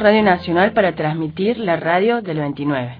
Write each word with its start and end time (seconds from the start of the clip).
Radio 0.00 0.22
Nacional 0.22 0.72
para 0.72 0.94
transmitir 0.94 1.58
la 1.58 1.76
radio 1.76 2.22
del 2.22 2.38
29. 2.38 2.96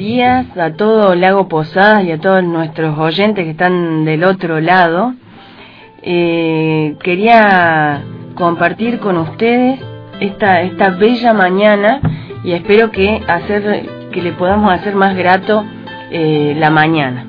A 0.00 0.72
todo 0.78 1.14
Lago 1.14 1.46
Posadas 1.46 2.04
y 2.04 2.12
a 2.12 2.18
todos 2.18 2.42
nuestros 2.42 2.98
oyentes 2.98 3.44
que 3.44 3.50
están 3.50 4.06
del 4.06 4.24
otro 4.24 4.58
lado. 4.58 5.12
Eh, 6.02 6.96
quería 7.02 8.00
compartir 8.34 8.98
con 8.98 9.18
ustedes 9.18 9.78
esta, 10.20 10.62
esta 10.62 10.88
bella 10.88 11.34
mañana 11.34 12.00
y 12.42 12.52
espero 12.52 12.90
que, 12.90 13.20
hacer, 13.28 13.90
que 14.10 14.22
le 14.22 14.32
podamos 14.32 14.72
hacer 14.72 14.94
más 14.94 15.14
grato 15.14 15.66
eh, 16.10 16.54
la 16.56 16.70
mañana. 16.70 17.26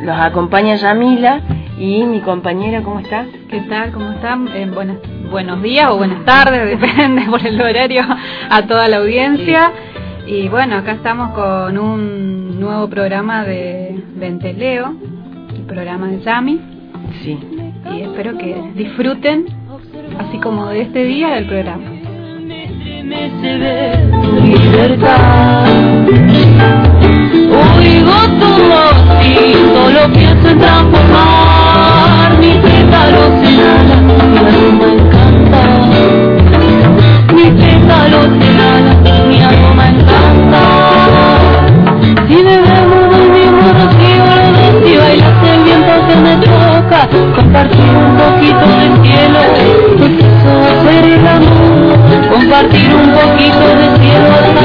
Los 0.00 0.18
acompaña 0.18 0.76
Yamila 0.76 1.42
y 1.78 2.04
mi 2.04 2.20
compañera, 2.20 2.80
¿cómo 2.80 3.00
está? 3.00 3.26
¿Qué 3.50 3.60
tal? 3.68 3.92
¿Cómo 3.92 4.12
están? 4.12 4.48
Eh, 4.48 4.66
buenas, 4.72 4.96
buenos 5.30 5.60
días 5.60 5.90
o 5.90 5.98
buenas 5.98 6.24
tardes, 6.24 6.80
depende 6.80 7.24
por 7.28 7.46
el 7.46 7.60
horario, 7.60 8.02
a 8.48 8.62
toda 8.62 8.88
la 8.88 8.96
audiencia. 8.96 9.72
Y 10.26 10.48
bueno, 10.48 10.76
acá 10.76 10.92
estamos 10.92 11.32
con 11.32 11.76
un 11.76 12.58
nuevo 12.58 12.88
programa 12.88 13.44
de, 13.44 14.02
Venteleo, 14.16 14.94
el 15.54 15.62
programa 15.62 16.08
de 16.08 16.20
Yami. 16.20 16.60
Sí. 17.22 17.38
Y 17.92 18.00
espero 18.00 18.38
que 18.38 18.72
disfruten, 18.74 19.44
así 20.18 20.38
como 20.38 20.68
de 20.68 20.82
este 20.82 21.04
día, 21.04 21.34
del 21.34 21.46
programa. 21.46 21.84
libertad. 24.42 25.68
Oigo 27.76 28.16
tu 28.40 28.50
voz 28.68 28.98
y 29.24 29.52
solo 29.74 30.12
pienso 30.12 30.48
en 30.48 30.58
transformar 30.58 32.38
mis 32.38 32.56
pétalos 32.56 33.30
en 33.44 33.60
alas, 33.60 34.02
un 47.96 48.16
poquito 48.16 48.66
del 48.78 48.92
cielo, 49.04 49.40
hacer 50.70 51.04
el 51.04 51.26
amor, 51.26 51.98
compartir 52.30 52.94
un 52.94 53.08
poquito 53.12 53.66
del 53.78 53.92
cielo, 54.00 54.28
hasta 54.34 54.62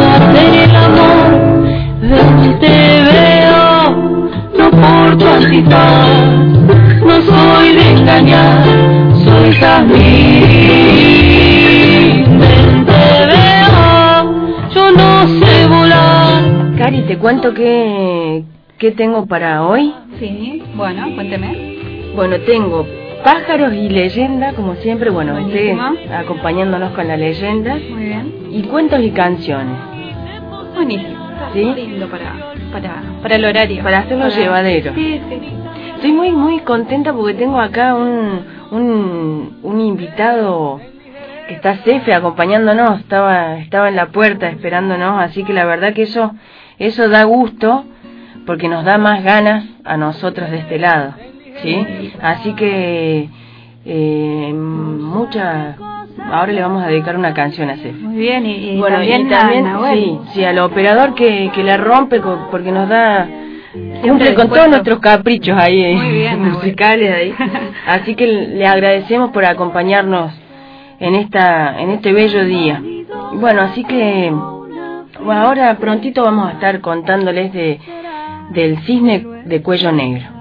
a 0.00 0.16
hacer 0.16 0.50
el 0.64 0.76
amor. 0.76 1.28
Te 2.60 2.76
veo, 3.02 3.62
no 4.58 4.66
por 4.70 5.16
tu 5.16 5.26
antifaz, 5.26 6.08
no 7.04 7.16
soy 7.22 7.72
de 7.74 7.84
engañar, 7.92 8.64
soy 9.24 9.52
jazmín. 9.52 10.00
Te 12.86 13.26
veo, 13.26 13.70
yo 14.74 14.84
no 14.92 15.08
sé 15.38 15.66
volar. 15.68 16.42
Cari, 16.78 17.02
te 17.02 17.16
cuento 17.18 17.54
que, 17.54 18.44
que 18.78 18.90
tengo 18.92 19.26
para 19.26 19.62
hoy. 19.64 19.94
Sí, 20.18 20.62
bueno, 20.74 21.14
cuénteme. 21.14 21.69
Bueno, 22.14 22.36
tengo 22.40 22.86
pájaros 23.24 23.72
y 23.74 23.88
leyenda, 23.88 24.52
como 24.54 24.74
siempre, 24.76 25.10
bueno, 25.10 25.34
ustedes 25.44 25.76
acompañándonos 26.12 26.92
con 26.92 27.06
la 27.06 27.16
leyenda, 27.16 27.74
Muy 27.74 28.04
bien. 28.04 28.32
y 28.50 28.62
cuentos 28.64 29.00
y 29.00 29.10
canciones. 29.10 29.76
Buenísimo. 30.74 31.20
¿Sí? 31.52 31.64
lindo 31.74 32.06
para, 32.08 32.32
para, 32.70 33.02
para 33.22 33.34
el 33.36 33.44
horario. 33.44 33.82
Para 33.82 33.98
hacerlo 34.00 34.28
llevadero. 34.28 34.94
Sí, 34.94 35.20
sí. 35.28 35.40
Estoy 35.96 36.12
muy, 36.12 36.30
muy 36.30 36.60
contenta 36.60 37.12
porque 37.12 37.34
tengo 37.34 37.58
acá 37.60 37.94
un, 37.94 38.44
un, 38.70 39.58
un 39.62 39.80
invitado 39.80 40.80
que 41.48 41.54
está 41.54 41.76
Cefe 41.78 42.14
acompañándonos, 42.14 43.00
estaba, 43.00 43.58
estaba 43.58 43.88
en 43.88 43.96
la 43.96 44.06
puerta 44.06 44.48
esperándonos, 44.48 45.20
así 45.20 45.42
que 45.42 45.52
la 45.52 45.64
verdad 45.64 45.92
que 45.92 46.02
eso, 46.02 46.32
eso 46.78 47.08
da 47.08 47.24
gusto 47.24 47.84
porque 48.46 48.68
nos 48.68 48.84
da 48.84 48.96
más 48.98 49.24
ganas 49.24 49.64
a 49.84 49.96
nosotros 49.96 50.50
de 50.50 50.58
este 50.58 50.78
lado, 50.78 51.14
¿sí? 51.62 52.12
Así 52.20 52.54
que, 52.54 53.28
eh, 53.84 54.52
mucha, 54.54 55.76
ahora 56.30 56.52
le 56.52 56.60
vamos 56.60 56.84
a 56.84 56.88
dedicar 56.88 57.16
una 57.16 57.34
canción 57.34 57.70
a 57.70 57.76
Cefe. 57.76 57.92
Muy 57.92 58.16
bien. 58.18 58.46
Y, 58.46 58.70
y 58.72 58.78
Bueno, 58.78 58.96
también, 58.96 59.26
y 59.26 59.30
también, 59.30 59.66
a 59.66 59.92
sí, 59.92 60.18
sí, 60.32 60.44
al 60.44 60.58
operador 60.58 61.14
que, 61.14 61.50
que 61.54 61.62
la 61.62 61.76
rompe 61.76 62.20
porque 62.50 62.72
nos 62.72 62.88
da, 62.88 63.28
cumple 64.02 64.34
con 64.34 64.48
todos 64.48 64.68
nuestros 64.68 64.98
caprichos 65.00 65.56
ahí, 65.58 65.82
eh, 65.82 65.94
Muy 65.96 66.12
bien, 66.12 66.52
musicales 66.52 67.14
ahí. 67.14 67.34
Así 67.86 68.14
que 68.14 68.26
le 68.26 68.66
agradecemos 68.66 69.30
por 69.30 69.44
acompañarnos 69.44 70.32
en 70.98 71.14
esta, 71.14 71.80
en 71.80 71.90
este 71.90 72.12
bello 72.12 72.44
día. 72.44 72.82
Bueno, 73.32 73.62
así 73.62 73.84
que, 73.84 74.30
bueno, 75.24 75.40
ahora 75.40 75.76
prontito 75.78 76.22
vamos 76.22 76.48
a 76.48 76.52
estar 76.52 76.80
contándoles 76.80 77.52
de, 77.52 77.80
del 78.50 78.78
cisne 78.80 79.24
de 79.44 79.62
cuello 79.62 79.92
negro. 79.92 80.39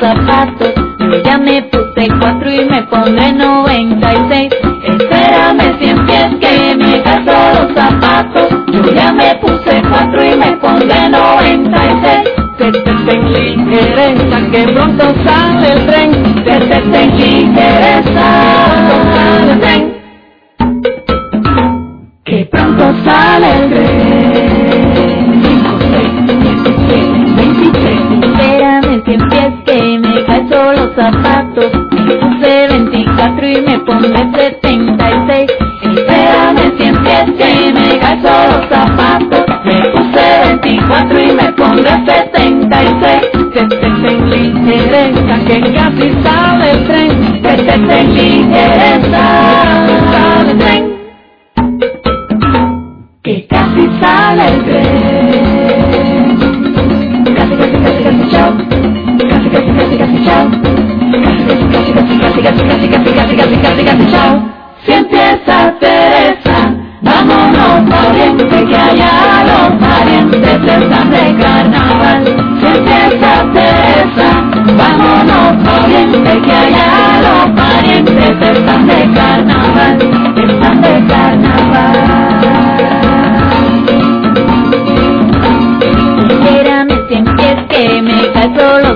Zapatos. 0.00 0.74
Yo 0.98 1.22
ya 1.22 1.38
me 1.38 1.62
puse 1.62 2.08
cuatro 2.20 2.50
y 2.50 2.64
me 2.64 2.82
pondré 2.84 3.32
96. 3.32 4.50
Espérame 4.84 5.78
sin 5.80 6.06
pies 6.06 6.28
que 6.40 6.76
me 6.76 7.02
calzo 7.02 7.32
los 7.62 7.74
zapatos. 7.74 8.48
Yo 8.72 8.82
ya 8.94 9.12
me 9.12 9.34
puse 9.36 9.82
cuatro 9.88 10.24
y 10.24 10.36
me 10.36 10.52
pondré 10.58 11.08
96. 11.08 12.30
Te 12.58 12.72
te 12.72 12.80
ten 12.80 13.32
ligereza 13.32 14.50
que 14.50 14.62
pronto 14.72 15.04
sale 15.24 15.72
el 15.72 15.86
tren. 15.86 16.34
Te 16.44 16.58
te 16.58 16.80
ten 16.80 17.16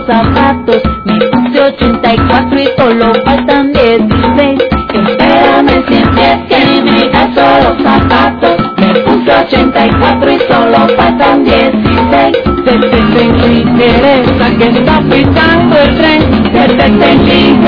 los 0.02 0.06
zapatos. 0.06 0.82
Me 1.04 1.18
puse 1.26 1.61
84 1.61 2.61
y 2.61 2.68
solo 2.76 3.12
faltan 3.25 3.73
16. 3.73 4.62
Espérame 4.92 5.85
cien 5.88 6.11
pies 6.14 6.38
que 6.49 6.82
me 6.82 7.11
calzo 7.11 7.40
los 7.62 7.82
zapatos. 7.82 8.56
Me 8.78 8.94
puse 9.00 9.32
84 9.32 10.32
y 10.32 10.38
solo 10.40 10.88
faltan 10.97 11.44
16. 11.44 12.37
Te 12.64 12.78
te 12.78 12.88
ten 12.88 13.37
ligereza 13.49 14.50
que 14.59 14.64
está 14.64 15.00
pitando 15.00 15.78
el 15.78 15.99
tren. 15.99 16.42
Te 16.52 16.68
te 16.68 16.76
ten 16.76 17.62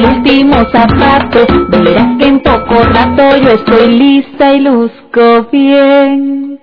el 0.00 0.06
último 0.16 0.54
zapato. 0.72 1.46
Verás 1.68 2.16
que 2.18 2.26
en 2.26 2.40
poco 2.40 2.82
rato 2.84 3.36
yo 3.42 3.50
estoy 3.50 3.98
lista 3.98 4.54
y 4.54 4.60
luzco 4.60 5.46
bien. 5.52 6.58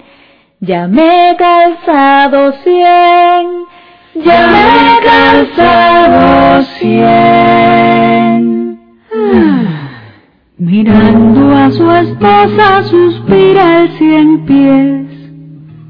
Ya 0.59 0.87
me 0.87 1.29
he 1.31 1.35
calzado 1.35 2.51
cien. 2.63 3.65
Ya 4.15 4.47
me 4.47 4.87
he 4.87 4.99
calzado 5.05 6.63
cien. 6.79 8.79
Ah, 9.13 9.63
Mirando 10.57 11.55
a 11.55 11.69
su 11.71 11.91
esposa 11.91 12.81
suspira 12.83 13.81
el 13.81 13.89
cien 13.97 14.45
pies. 14.45 15.07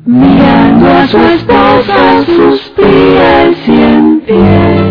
Mirando 0.06 0.88
a 0.90 1.08
su 1.08 1.18
esposa 1.18 2.24
suspira 2.26 3.44
el 3.44 3.56
cien 3.56 4.22
pies. 4.26 4.87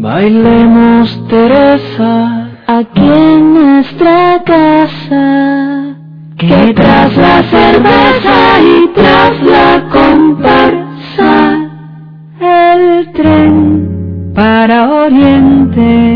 Bailemos 0.00 1.28
Teresa. 1.28 2.48
Aquí 2.66 3.04
en 3.04 3.52
nuestra 3.52 4.42
casa, 4.46 5.94
que 6.38 6.72
tras 6.74 7.14
la 7.18 7.42
cerveza 7.42 8.60
y 8.62 8.88
tras 8.94 9.42
la 9.42 9.84
comparsa, 9.92 11.68
el 12.40 13.12
tren 13.12 14.32
para 14.34 14.90
Oriente 14.90 16.09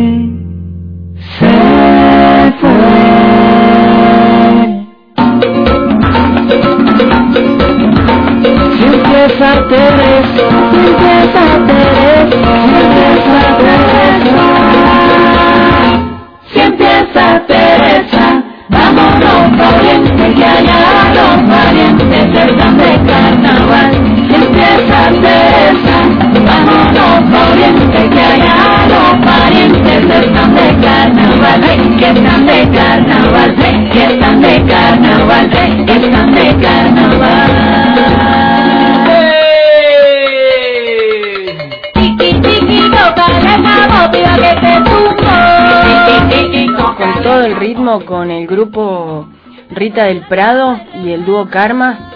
con 48.01 48.31
el 48.31 48.47
grupo 48.47 49.29
Rita 49.71 50.05
del 50.05 50.23
Prado 50.23 50.81
y 51.05 51.13
el 51.13 51.25
dúo 51.25 51.49
Karma 51.49 52.11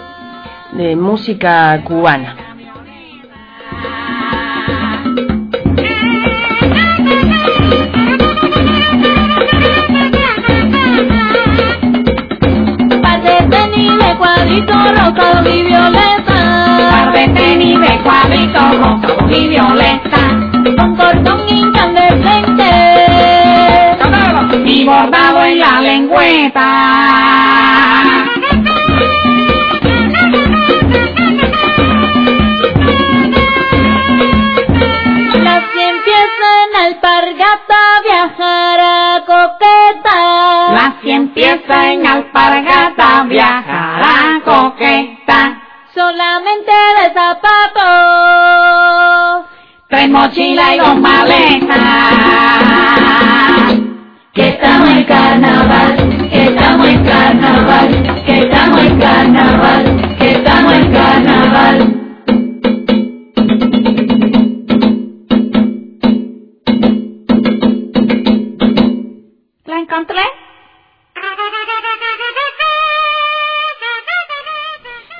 de 0.73 0.95
música 0.95 1.81
cubana. 1.85 2.35
Par 13.01 13.21
de 13.23 13.37
tenis 13.49 13.93
de 13.97 14.17
cuadrito 14.17 14.73
rosado 14.73 15.49
y 15.49 15.63
violeta. 15.63 16.89
Par 16.91 17.13
de 17.13 17.27
tenis 17.29 17.79
de 17.79 17.99
cuadrito 18.03 18.59
rosado 18.59 19.29
y 19.29 19.47
violeta. 19.47 20.08
La 26.29 26.35
lengüeta. 26.35 26.69
La 35.43 35.61
cien 35.71 35.95
empieza 35.95 36.47
en 36.65 36.75
alpargata 36.85 37.81
viajará 38.03 39.23
coqueta. 39.25 40.17
La 40.73 40.87
cien 41.01 41.21
empieza 41.23 41.75
en 41.93 42.05
alpargata 42.05 43.23
viajará 43.23 44.41
coqueta. 44.45 45.61
Solamente 45.93 46.71
de 46.71 47.13
zapatos. 47.13 48.59
Tres 49.87 50.09
mochilas 50.09 50.75
y 50.75 50.77
dos 50.77 50.95
maletas. 50.97 51.79
Que 54.33 54.49
estamos 54.49 54.89
en 54.89 55.03
carnaval, 55.05 56.29
que 56.29 56.43
estamos 56.43 56.87
en 56.87 57.03
carnaval, 57.03 58.23
que 58.25 58.39
estamos 58.39 58.79
en 58.81 58.99
carnaval, 58.99 60.17
que 60.17 60.31
estamos 60.31 60.73
en 60.73 60.91
carnaval. 60.93 61.95
¿La 69.65 69.79
encontré? 69.79 70.21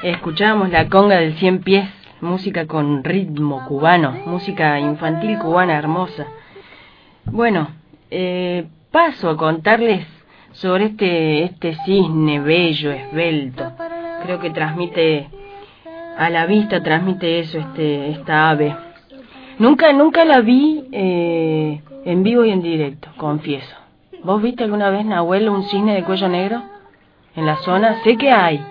Escuchábamos 0.04 0.70
la 0.70 0.88
conga 0.88 1.18
del 1.18 1.36
cien 1.38 1.60
pies, 1.62 1.90
música 2.22 2.68
con 2.68 3.04
ritmo 3.04 3.66
cubano, 3.68 4.12
música 4.26 4.80
infantil 4.80 5.38
cubana 5.40 5.78
hermosa. 5.78 6.28
Bueno, 7.26 7.70
eh, 8.12 8.68
paso 8.92 9.30
a 9.30 9.38
contarles 9.38 10.06
sobre 10.52 10.86
este, 10.86 11.44
este 11.44 11.76
cisne 11.86 12.40
bello, 12.40 12.92
esbelto. 12.92 13.72
Creo 14.24 14.40
que 14.40 14.50
transmite, 14.50 15.30
a 16.18 16.30
la 16.30 16.46
vista 16.46 16.82
transmite 16.82 17.40
eso, 17.40 17.60
este, 17.60 18.10
esta 18.12 18.50
ave. 18.50 18.76
Nunca, 19.60 19.92
nunca 19.94 20.26
la 20.26 20.42
vi 20.42 20.86
eh, 20.92 21.82
en 22.06 22.24
vivo 22.24 22.46
y 22.46 22.52
en 22.52 22.62
directo, 22.62 23.10
confieso. 23.18 23.76
¿Vos 24.24 24.42
viste 24.42 24.64
alguna 24.64 24.90
vez, 24.90 25.06
Nahuel, 25.06 25.50
un 25.50 25.64
cisne 25.64 25.96
de 25.96 26.04
cuello 26.04 26.28
negro 26.28 26.62
en 27.36 27.46
la 27.46 27.58
zona? 27.58 28.02
Sé 28.04 28.18
que 28.18 28.32
hay. 28.32 28.62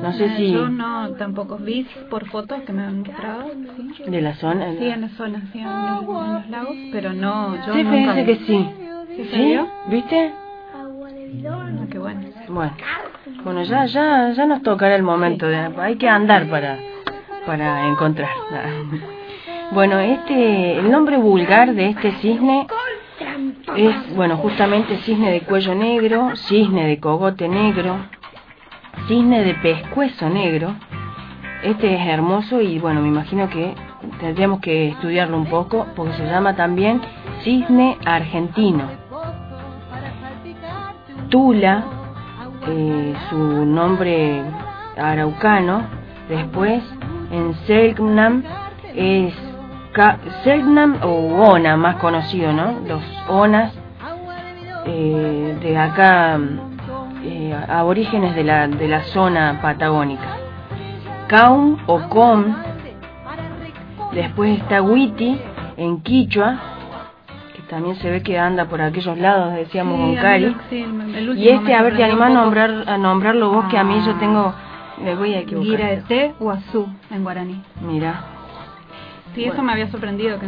No 0.00 0.12
sé 0.12 0.36
si 0.36 0.52
Yo 0.52 0.68
no, 0.68 1.10
tampoco 1.12 1.58
vi 1.58 1.86
por 2.10 2.26
fotos 2.26 2.62
que 2.62 2.72
me 2.72 2.82
han 2.82 3.00
mostrado, 3.00 3.50
sí. 3.96 4.04
de 4.10 4.20
la 4.22 4.34
zona. 4.34 4.72
Sí, 4.78 4.86
en 4.86 5.00
la 5.02 5.08
zona, 5.10 5.42
sí, 5.52 5.58
en, 5.58 5.66
los 5.66 6.48
lagos, 6.48 6.74
pero 6.92 7.12
no, 7.12 7.54
yo 7.66 7.74
Sí, 7.74 7.84
nunca 7.84 8.24
que 8.24 8.36
sí. 8.36 8.68
¿Sí. 9.16 9.58
¿Viste? 9.88 10.32
Ah, 10.74 11.86
qué 11.90 11.98
bueno. 11.98 12.20
Bueno, 12.48 12.72
bueno 13.44 13.62
ya, 13.62 13.86
ya, 13.86 14.32
ya 14.32 14.46
nos 14.46 14.62
tocará 14.62 14.94
el 14.94 15.02
momento. 15.02 15.46
De, 15.46 15.56
hay 15.56 15.96
que 15.96 16.08
andar 16.08 16.48
para, 16.48 16.78
para 17.46 17.88
encontrar. 17.88 18.30
Bueno, 19.72 19.98
este, 20.00 20.78
el 20.78 20.90
nombre 20.90 21.16
vulgar 21.16 21.72
de 21.72 21.88
este 21.88 22.12
cisne 22.20 22.66
es, 23.74 24.14
bueno, 24.14 24.36
justamente 24.36 24.98
cisne 24.98 25.30
de 25.30 25.40
cuello 25.40 25.74
negro, 25.74 26.36
cisne 26.36 26.86
de 26.86 27.00
cogote 27.00 27.48
negro, 27.48 27.96
cisne 29.08 29.42
de 29.44 29.54
pescuezo 29.54 30.28
negro. 30.28 30.74
Este 31.62 31.94
es 31.94 32.06
hermoso 32.06 32.60
y 32.60 32.78
bueno, 32.80 33.00
me 33.00 33.08
imagino 33.08 33.48
que 33.48 33.74
tendríamos 34.20 34.60
que 34.60 34.88
estudiarlo 34.88 35.38
un 35.38 35.46
poco 35.46 35.86
porque 35.96 36.12
se 36.14 36.26
llama 36.26 36.54
también 36.54 37.00
cisne 37.42 37.96
argentino. 38.04 39.01
Tula, 41.32 41.82
eh, 42.68 43.14
su 43.30 43.64
nombre 43.64 44.42
araucano, 44.98 45.82
después 46.28 46.82
en 47.30 47.54
Selknam 47.66 48.42
es 48.94 49.32
Selknam 50.44 50.98
o 51.02 51.08
Ona, 51.52 51.78
más 51.78 51.96
conocido, 51.96 52.52
¿no? 52.52 52.80
Los 52.86 53.02
Onas 53.30 53.72
eh, 54.84 55.56
de 55.62 55.78
acá, 55.78 56.38
eh, 57.24 57.58
aborígenes 57.66 58.34
de 58.34 58.44
la, 58.44 58.68
de 58.68 58.88
la 58.88 59.02
zona 59.04 59.58
patagónica. 59.62 60.36
Kaum 61.28 61.78
o 61.86 62.10
Com, 62.10 62.44
después 64.12 64.58
está 64.58 64.82
Witi 64.82 65.40
en 65.78 66.02
Quichua, 66.02 66.71
también 67.72 67.96
se 67.96 68.10
ve 68.10 68.22
que 68.22 68.38
anda 68.38 68.66
por 68.66 68.82
aquellos 68.82 69.16
lados, 69.16 69.54
decíamos 69.54 69.98
con 69.98 70.14
Cari. 70.16 70.44
lo- 70.44 70.54
sí, 70.68 70.82
el- 70.82 71.38
Y 71.38 71.48
este, 71.48 71.74
a 71.74 71.80
ver, 71.82 71.96
te 71.96 72.04
animás 72.04 72.30
a 72.30 72.34
nombrar, 72.34 72.84
a 72.86 72.98
nombrarlo 72.98 73.50
vos, 73.50 73.64
que 73.70 73.78
a 73.78 73.82
mí 73.84 73.98
yo 74.04 74.14
tengo, 74.16 74.52
me 75.02 75.14
voy 75.14 75.32
a 75.32 75.38
equivocar. 75.38 75.70
Guiraete 75.70 76.34
Guazú, 76.38 76.86
en 77.10 77.22
guaraní. 77.24 77.62
Mira, 77.80 78.24
Sí, 79.34 79.44
eso 79.44 79.62
me 79.62 79.72
había 79.72 79.88
sorprendido 79.90 80.38
que 80.38 80.46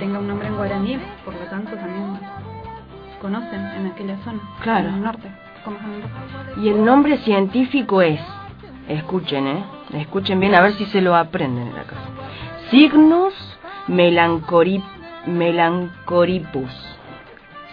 tenga 0.00 0.18
un 0.18 0.26
nombre 0.26 0.48
en 0.48 0.56
guaraní, 0.56 0.98
por 1.24 1.32
lo 1.34 1.40
tanto 1.48 1.76
también 1.76 2.18
conocen 3.22 3.64
en 3.76 3.86
aquella 3.86 4.16
zona. 4.24 4.40
Claro. 4.62 4.88
En 4.88 4.94
el 4.96 5.02
norte. 5.02 5.30
¿Cómo 5.64 5.76
es 5.78 5.84
en 5.84 5.92
el 5.92 6.00
norte? 6.00 6.60
y 6.60 6.68
el 6.70 6.84
nombre 6.84 7.16
científico 7.18 8.02
es, 8.02 8.20
escuchen, 8.88 9.46
eh, 9.46 9.64
escuchen 9.92 10.40
bien 10.40 10.56
a 10.56 10.60
ver 10.62 10.72
si 10.72 10.86
se 10.86 11.00
lo 11.00 11.14
aprenden 11.14 11.68
en 11.68 11.74
la 11.76 11.84
casa. 11.84 12.08
Cygnus 12.70 13.34
melancori, 13.86 14.82
melancoripus. 15.26 16.70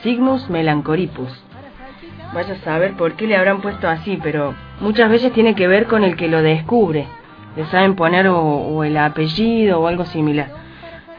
Cygnus 0.01 0.49
melancoripus. 0.49 1.43
Vaya 2.33 2.53
a 2.53 2.57
saber 2.57 2.93
por 2.93 3.13
qué 3.13 3.27
le 3.27 3.37
habrán 3.37 3.61
puesto 3.61 3.87
así, 3.87 4.19
pero 4.21 4.53
muchas 4.81 5.09
veces 5.09 5.31
tiene 5.33 5.55
que 5.55 5.67
ver 5.67 5.87
con 5.87 6.03
el 6.03 6.15
que 6.15 6.27
lo 6.27 6.41
descubre. 6.41 7.07
Le 7.55 7.65
saben 7.67 7.95
poner 7.95 8.27
o, 8.27 8.37
o 8.39 8.83
el 8.83 8.97
apellido 8.97 9.79
o 9.79 9.87
algo 9.87 10.05
similar. 10.05 10.49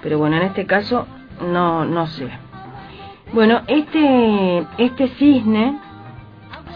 Pero 0.02 0.18
bueno, 0.18 0.36
en 0.36 0.42
este 0.42 0.66
caso 0.66 1.06
no, 1.40 1.84
no 1.84 2.06
sé. 2.06 2.28
Bueno, 3.32 3.62
este, 3.66 4.66
este 4.78 5.08
cisne, 5.08 5.78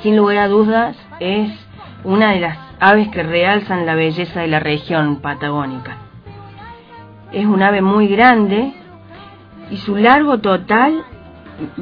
sin 0.03 0.17
lugar 0.17 0.39
a 0.39 0.49
dudas, 0.49 0.97
es 1.21 1.51
una 2.05 2.33
de 2.33 2.41
las 2.41 2.59
aves 2.81 3.09
que 3.09 3.23
realzan 3.23 3.87
la 3.87 3.95
belleza 3.95 4.41
de 4.41 4.49
la 4.49 4.61
región 4.61 5.21
patagónica. 5.21 5.97
es 7.33 7.47
un 7.47 7.63
ave 7.63 7.81
muy 7.81 8.09
grande 8.09 8.75
y 9.73 9.79
su 9.79 9.97
largo 9.97 10.39
total 10.39 11.03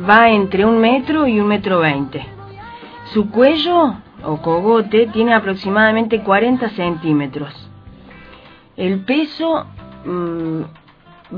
va 0.09 0.31
entre 0.31 0.65
un 0.65 0.79
metro 0.79 1.27
y 1.27 1.41
un 1.41 1.49
metro 1.49 1.81
veinte. 1.81 2.25
Su 3.13 3.31
cuello 3.31 3.97
o 4.23 4.37
cogote 4.41 5.09
tiene 5.09 5.35
aproximadamente 5.35 6.23
40 6.23 6.69
centímetros. 6.71 7.69
El 8.77 9.01
peso 9.01 9.67
mm, 10.05 10.61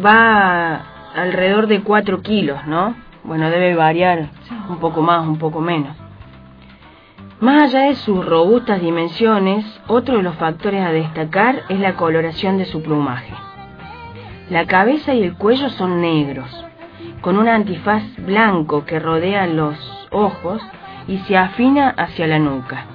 va 0.04 0.82
alrededor 1.14 1.68
de 1.68 1.80
4 1.80 2.20
kilos, 2.20 2.66
¿no? 2.66 2.94
Bueno, 3.24 3.48
debe 3.48 3.74
variar 3.74 4.28
un 4.68 4.76
poco 4.76 5.00
más, 5.00 5.26
un 5.26 5.38
poco 5.38 5.60
menos. 5.60 5.96
Más 7.40 7.62
allá 7.62 7.86
de 7.86 7.94
sus 7.94 8.24
robustas 8.26 8.82
dimensiones, 8.82 9.64
otro 9.86 10.18
de 10.18 10.22
los 10.22 10.36
factores 10.36 10.84
a 10.84 10.92
destacar 10.92 11.62
es 11.70 11.80
la 11.80 11.94
coloración 11.94 12.58
de 12.58 12.66
su 12.66 12.82
plumaje. 12.82 13.32
La 14.50 14.66
cabeza 14.66 15.14
y 15.14 15.22
el 15.22 15.34
cuello 15.36 15.70
son 15.70 16.00
negros, 16.00 16.64
con 17.20 17.38
un 17.38 17.48
antifaz 17.48 18.02
blanco 18.18 18.84
que 18.84 18.98
rodea 18.98 19.46
los 19.46 19.76
ojos 20.10 20.60
y 21.08 21.18
se 21.18 21.36
afina 21.36 21.90
hacia 21.90 22.26
la 22.26 22.38
nuca. 22.38 22.86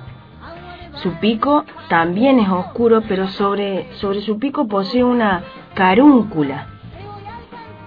Su 0.95 1.13
pico 1.13 1.63
también 1.89 2.39
es 2.39 2.49
oscuro, 2.49 3.01
pero 3.07 3.27
sobre, 3.27 3.93
sobre 3.93 4.21
su 4.21 4.39
pico 4.39 4.67
posee 4.67 5.03
una 5.03 5.43
carúncula. 5.73 6.67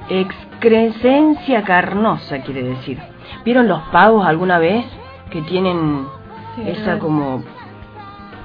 Excrescencia 0.09 1.63
carnosa, 1.63 2.43
quiere 2.43 2.63
decir. 2.63 2.99
¿Vieron 3.45 3.69
los 3.69 3.81
pavos 3.93 4.27
alguna 4.27 4.59
vez? 4.59 4.85
Que 5.31 5.43
tienen 5.43 6.07
esa 6.67 6.99
como... 6.99 7.43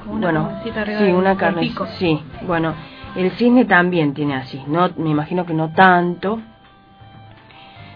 bueno, 0.06 0.62
sí, 0.64 1.12
una 1.12 1.36
carne. 1.38 1.72
Sí, 1.98 2.22
bueno, 2.42 2.74
el 3.16 3.32
cisne 3.32 3.66
también 3.66 4.14
tiene 4.14 4.36
así. 4.36 4.62
No, 4.68 4.90
me 4.98 5.10
imagino 5.10 5.46
que 5.46 5.54
no 5.54 5.72
tanto. 5.74 6.40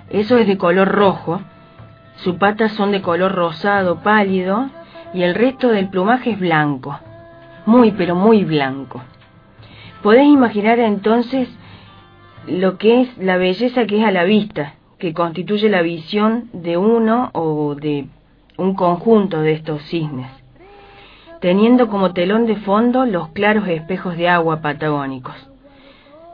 Eso 0.10 0.38
es 0.38 0.48
de 0.48 0.58
color 0.58 0.88
rojo. 0.88 1.42
Sus 2.18 2.36
patas 2.36 2.74
son 2.74 2.92
de 2.92 3.02
color 3.02 3.34
rosado 3.34 4.02
pálido 4.02 4.70
y 5.14 5.24
el 5.24 5.36
resto 5.36 5.70
del 5.70 5.90
plumaje 5.90 6.32
es 6.32 6.40
blanco. 6.40 7.00
Muy, 7.66 7.92
pero 7.92 8.16
muy 8.16 8.44
blanco. 8.44 9.02
Podés 10.02 10.26
imaginar 10.26 10.80
entonces 10.80 11.50
lo 12.48 12.78
que 12.78 13.02
es 13.02 13.18
la 13.18 13.38
belleza 13.38 13.86
que 13.86 14.00
es 14.00 14.06
a 14.06 14.12
la 14.12 14.24
vista, 14.24 14.76
que 14.98 15.14
constituye 15.14 15.70
la 15.70 15.82
visión 15.82 16.50
de 16.54 16.78
uno 16.78 17.30
o 17.34 17.76
de 17.76 18.08
un 18.58 18.76
conjunto 18.76 19.42
de 19.42 19.54
estos 19.54 19.82
cisnes, 19.84 20.30
teniendo 21.40 21.88
como 21.88 22.14
telón 22.14 22.46
de 22.46 22.58
fondo 22.58 23.06
los 23.06 23.30
claros 23.30 23.68
espejos 23.68 24.18
de 24.18 24.28
agua 24.28 24.62
patagónicos, 24.62 25.36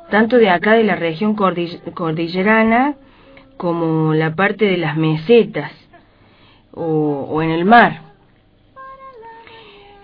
tanto 0.10 0.38
de 0.38 0.50
acá 0.50 0.74
de 0.74 0.84
la 0.84 0.96
región 0.96 1.36
cordillerana 1.36 2.96
como 3.58 4.14
la 4.14 4.36
parte 4.36 4.66
de 4.66 4.78
las 4.78 4.98
mesetas 4.98 5.72
o, 6.72 7.42
en 7.42 7.52
el 7.52 7.66
mar. 7.66 8.02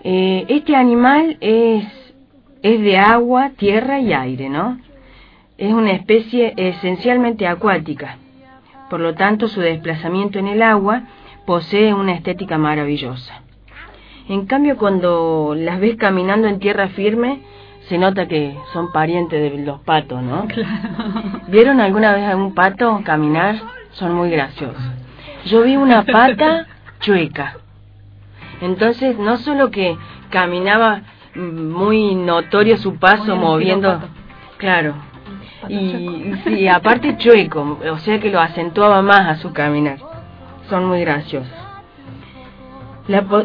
Eh, 0.04 0.46
este 0.48 0.74
animal 0.74 1.36
es, 1.40 1.84
es 2.62 2.80
de 2.80 2.98
agua, 2.98 3.50
tierra 3.56 4.00
y 4.00 4.12
aire, 4.12 4.48
¿no? 4.48 4.78
Es 5.58 5.72
una 5.72 5.92
especie 5.92 6.54
esencialmente 6.56 7.46
acuática, 7.46 8.18
por 8.90 9.00
lo 9.00 9.14
tanto 9.14 9.48
su 9.48 9.60
desplazamiento 9.60 10.38
en 10.38 10.48
el 10.48 10.62
agua 10.62 11.02
posee 11.46 11.92
una 11.94 12.12
estética 12.12 12.58
maravillosa. 12.58 13.42
En 14.28 14.46
cambio, 14.46 14.76
cuando 14.76 15.54
las 15.56 15.80
ves 15.80 15.96
caminando 15.96 16.48
en 16.48 16.58
tierra 16.58 16.88
firme, 16.88 17.42
se 17.88 17.98
nota 17.98 18.28
que 18.28 18.56
son 18.72 18.92
parientes 18.92 19.52
de 19.52 19.58
los 19.64 19.80
patos, 19.80 20.22
¿no? 20.22 20.46
¿Vieron 21.48 21.80
alguna 21.80 22.14
vez 22.14 22.28
a 22.28 22.36
un 22.36 22.54
pato 22.54 23.00
caminar? 23.04 23.56
Son 23.92 24.14
muy 24.14 24.30
graciosos. 24.30 24.82
Yo 25.46 25.62
vi 25.62 25.76
una 25.76 26.04
pata 26.04 26.66
chueca. 27.00 27.56
Entonces, 28.60 29.18
no 29.18 29.36
solo 29.38 29.70
que 29.70 29.96
caminaba 30.30 31.02
muy 31.34 32.14
notorio 32.14 32.76
su 32.76 32.96
paso 32.96 33.36
moviendo, 33.36 34.00
claro, 34.58 34.94
y, 35.68 36.32
y 36.46 36.68
aparte 36.68 37.16
chueco, 37.16 37.78
o 37.90 37.98
sea 37.98 38.20
que 38.20 38.30
lo 38.30 38.40
acentuaba 38.40 39.02
más 39.02 39.26
a 39.28 39.34
su 39.36 39.52
caminar 39.52 39.98
son 40.68 40.86
muy 40.86 41.00
graciosos. 41.00 41.61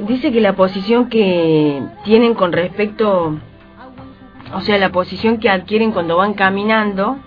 Dice 0.07 0.31
que 0.31 0.41
la 0.41 0.53
posición 0.53 1.09
que 1.09 1.81
tienen 2.03 2.33
con 2.35 2.51
respecto, 2.51 3.37
o 4.53 4.61
sea, 4.61 4.77
la 4.77 4.91
posición 4.91 5.39
que 5.39 5.49
adquieren 5.49 5.91
cuando 5.91 6.17
van 6.17 6.33
caminando, 6.33 7.17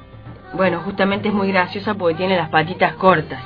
bueno, 0.55 0.81
justamente 0.81 1.29
es 1.29 1.35
muy 1.35 1.49
graciosa 1.49 1.95
porque 1.95 2.17
tiene 2.17 2.37
las 2.37 2.49
patitas 2.49 2.95
cortas. 2.95 3.41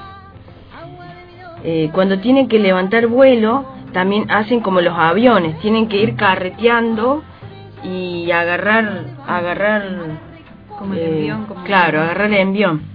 Eh, 1.63 1.91
cuando 1.95 2.19
tienen 2.19 2.49
que 2.49 2.59
levantar 2.59 3.07
vuelo, 3.07 3.65
también 3.93 4.31
hacen 4.31 4.61
como 4.61 4.81
los 4.81 4.97
aviones, 4.97 5.59
tienen 5.61 5.89
que 5.89 5.97
ir 5.97 6.17
carreteando 6.17 7.23
y 7.83 8.31
agarrar, 8.31 9.05
agarrar, 9.27 9.83
como 10.79 10.95
el 10.95 11.01
envión, 11.01 11.47
eh, 11.51 11.55
claro, 11.65 12.03
agarrar 12.03 12.27
el 12.27 12.39
envión. 12.39 12.94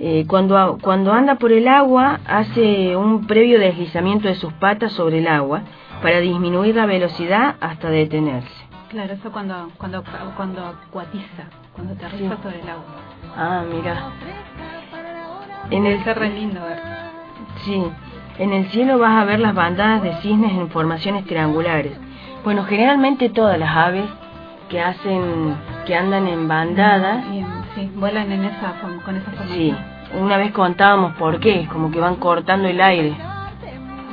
Eh, 0.00 0.26
cuando, 0.28 0.78
cuando 0.80 1.12
anda 1.12 1.36
por 1.36 1.50
el 1.50 1.66
agua, 1.66 2.20
hace 2.26 2.96
un 2.96 3.26
previo 3.26 3.58
deslizamiento 3.58 4.28
de 4.28 4.36
sus 4.36 4.52
patas 4.54 4.92
sobre 4.92 5.18
el 5.18 5.26
agua 5.26 5.62
para 6.02 6.20
disminuir 6.20 6.76
la 6.76 6.86
velocidad 6.86 7.56
hasta 7.60 7.90
detenerse. 7.90 8.48
Claro, 8.90 9.12
eso 9.12 9.32
cuando, 9.32 9.68
cuando, 9.76 10.04
cuando 10.36 10.64
acuatiza, 10.64 11.44
cuando 11.74 11.94
aterriza 11.94 12.36
sobre 12.42 12.60
el 12.60 12.68
agua. 12.68 12.84
Ah, 13.36 13.64
mira. 13.68 14.12
En 15.70 15.84
el 15.84 16.02
re 16.02 16.30
lindo 16.30 16.60
ver. 16.62 16.78
Sí, 17.64 17.84
en 18.38 18.52
el 18.52 18.66
cielo 18.70 18.98
vas 18.98 19.20
a 19.20 19.24
ver 19.24 19.40
las 19.40 19.54
bandadas 19.54 20.02
de 20.02 20.14
cisnes 20.22 20.52
en 20.52 20.70
formaciones 20.70 21.26
triangulares. 21.26 21.92
Bueno, 22.44 22.64
generalmente 22.64 23.28
todas 23.28 23.58
las 23.58 23.76
aves 23.76 24.04
que 24.70 24.80
hacen, 24.80 25.56
que 25.86 25.94
andan 25.94 26.28
en 26.28 26.46
bandada, 26.46 27.24
sí, 27.78 27.90
vuelan 27.94 28.30
en 28.32 28.44
esa, 28.44 28.74
con 29.04 29.16
esa 29.16 29.30
formación. 29.30 29.48
Sí, 29.48 29.74
una 30.18 30.36
vez 30.36 30.52
contábamos 30.52 31.14
por 31.14 31.38
qué, 31.40 31.68
como 31.70 31.90
que 31.90 32.00
van 32.00 32.16
cortando 32.16 32.68
el 32.68 32.80
aire. 32.80 33.16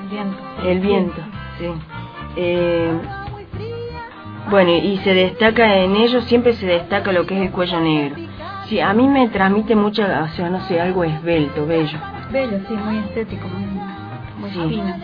El 0.02 0.10
viento. 0.10 0.38
El 0.64 0.80
viento, 0.80 1.22
sí. 1.58 1.66
Eh, 2.36 2.94
bueno, 4.50 4.72
y 4.72 4.98
se 4.98 5.14
destaca 5.14 5.78
en 5.78 5.96
ellos, 5.96 6.24
siempre 6.26 6.54
se 6.54 6.68
destaca 6.68 7.12
lo 7.12 7.26
que 7.26 7.36
es 7.36 7.48
el 7.48 7.52
cuello 7.52 7.80
negro. 7.80 8.16
Sí, 8.66 8.80
a 8.80 8.94
mí 8.94 9.08
me 9.08 9.28
transmite 9.30 9.76
mucha, 9.76 10.24
o 10.24 10.28
sea, 10.30 10.50
no 10.50 10.60
sé, 10.62 10.80
algo 10.80 11.04
esbelto, 11.04 11.66
bello. 11.66 11.98
Bello, 12.32 12.60
sí, 12.68 12.74
muy 12.74 12.98
estético, 13.00 13.48
muy, 13.48 13.66
muy 14.40 14.50
sí. 14.50 14.70
fino. 14.70 14.96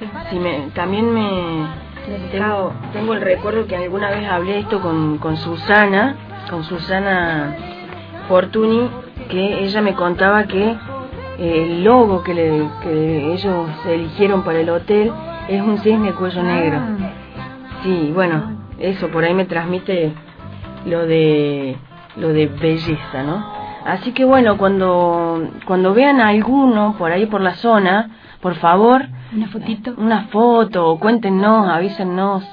Sí, 0.00 0.06
sí 0.30 0.38
me, 0.38 0.70
también 0.74 1.12
me... 1.12 1.86
Tengo, 2.30 2.72
tengo 2.92 3.14
el 3.14 3.20
recuerdo 3.20 3.66
que 3.66 3.76
alguna 3.76 4.10
vez 4.10 4.28
hablé 4.28 4.60
esto 4.60 4.80
con, 4.80 5.18
con 5.18 5.36
Susana, 5.36 6.14
con 6.48 6.62
Susana 6.62 7.56
Fortuny, 8.28 8.88
que 9.28 9.64
ella 9.64 9.80
me 9.82 9.94
contaba 9.94 10.44
que 10.44 10.70
eh, 10.70 10.76
el 11.38 11.84
logo 11.84 12.22
que, 12.22 12.34
le, 12.34 12.68
que 12.82 13.32
ellos 13.32 13.68
eligieron 13.86 14.42
para 14.42 14.60
el 14.60 14.70
hotel 14.70 15.12
es 15.48 15.62
un 15.62 15.78
cisne 15.78 16.12
cuello 16.12 16.40
ah. 16.40 16.44
negro. 16.44 16.80
Sí, 17.82 18.10
bueno, 18.14 18.58
eso 18.78 19.08
por 19.08 19.24
ahí 19.24 19.34
me 19.34 19.44
transmite 19.44 20.12
lo 20.86 21.06
de 21.06 21.76
lo 22.16 22.28
de 22.28 22.46
belleza, 22.46 23.22
¿no? 23.22 23.44
Así 23.84 24.12
que 24.12 24.24
bueno, 24.24 24.56
cuando 24.56 25.48
cuando 25.66 25.94
vean 25.94 26.20
a 26.20 26.28
alguno 26.28 26.96
por 26.98 27.12
ahí 27.12 27.26
por 27.26 27.40
la 27.40 27.54
zona, 27.54 28.10
por 28.40 28.54
favor, 28.56 29.06
una 29.34 29.48
fotito, 29.48 29.94
una 29.98 30.28
foto, 30.28 30.98
cuéntenos, 30.98 31.68
avísennos. 31.68 32.44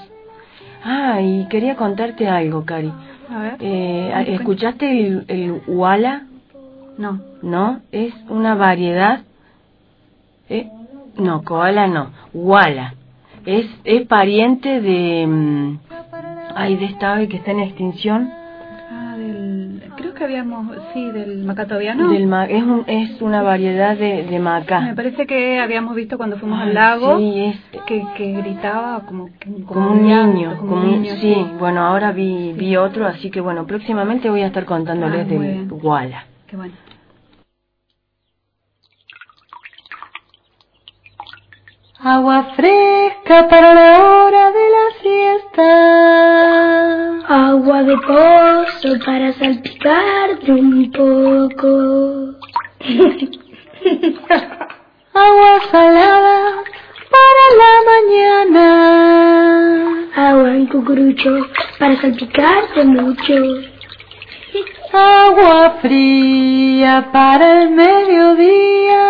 Ah, 0.83 1.21
y 1.21 1.47
quería 1.47 1.75
contarte 1.75 2.27
algo, 2.27 2.65
Cari. 2.65 2.91
A 3.33 3.39
ver. 3.39 3.55
Eh, 3.59 4.35
¿Escuchaste 4.35 4.85
el, 4.89 5.25
el 5.27 5.61
Wala? 5.67 6.23
No. 6.99 7.19
¿No? 7.41 7.81
Es 7.91 8.13
una 8.29 8.53
variedad. 8.53 9.21
¿Eh? 10.49 10.69
No, 11.17 11.43
koala 11.43 11.87
no. 11.87 12.11
Wala. 12.33 12.93
Es, 13.45 13.65
es 13.83 14.05
pariente 14.07 14.81
de. 14.81 15.25
Mm, 15.27 15.79
ay, 16.55 16.77
de 16.77 16.85
esta 16.85 17.13
ave 17.13 17.27
que 17.27 17.37
está 17.37 17.51
en 17.51 17.61
extinción. 17.61 18.31
Creo 20.13 20.27
que 20.27 20.33
habíamos. 20.33 20.77
Sí, 20.93 21.09
del 21.09 21.43
macatoviano. 21.43 22.11
Del 22.11 22.31
es, 22.49 22.63
un, 22.63 22.83
es 22.85 23.21
una 23.21 23.41
variedad 23.41 23.97
de, 23.97 24.23
de 24.23 24.39
maca. 24.39 24.81
Me 24.81 24.95
parece 24.95 25.25
que 25.25 25.59
habíamos 25.59 25.95
visto 25.95 26.17
cuando 26.17 26.37
fuimos 26.37 26.61
al 26.61 26.73
lago. 26.73 27.17
Sí, 27.17 27.45
es. 27.45 27.81
Que, 27.87 28.05
que 28.15 28.31
gritaba 28.33 29.01
como, 29.07 29.29
como, 29.65 29.91
un 29.91 30.03
niño. 30.03 30.55
Como, 30.57 30.75
un 30.75 31.01
niño, 31.01 31.15
sí. 31.15 31.35
Bueno, 31.57 31.81
ahora 31.81 32.11
vi, 32.11 32.53
vi 32.53 32.77
otro, 32.77 33.07
así 33.07 33.31
que 33.31 33.41
bueno, 33.41 33.65
próximamente 33.65 34.29
voy 34.29 34.41
a 34.41 34.47
estar 34.47 34.65
contándoles 34.65 35.21
ah, 35.25 35.29
del 35.29 35.67
Wala. 35.71 36.25
Qué 36.47 36.57
bueno. 36.57 36.73
Agua 42.05 42.43
fresca 42.57 43.47
para 43.47 43.73
la 43.73 44.03
hora 44.03 44.51
de 44.51 44.69
la 44.75 44.91
siesta. 45.01 45.69
Agua 47.49 47.81
de 47.83 47.95
pozo 47.95 48.99
para 49.05 49.31
salpicarte 49.31 50.51
un 50.51 50.91
poco. 50.91 52.33
Agua 55.13 55.61
salada 55.71 56.63
para 57.09 57.45
la 57.61 57.73
mañana. 57.93 58.67
Agua 60.13 60.57
en 60.57 60.67
cucurucho 60.67 61.47
para 61.79 61.95
salpicarte 62.01 62.83
mucho. 62.83 63.33
Agua 64.93 65.79
fría 65.81 67.09
para 67.11 67.63
el 67.63 67.71
mediodía. 67.71 69.01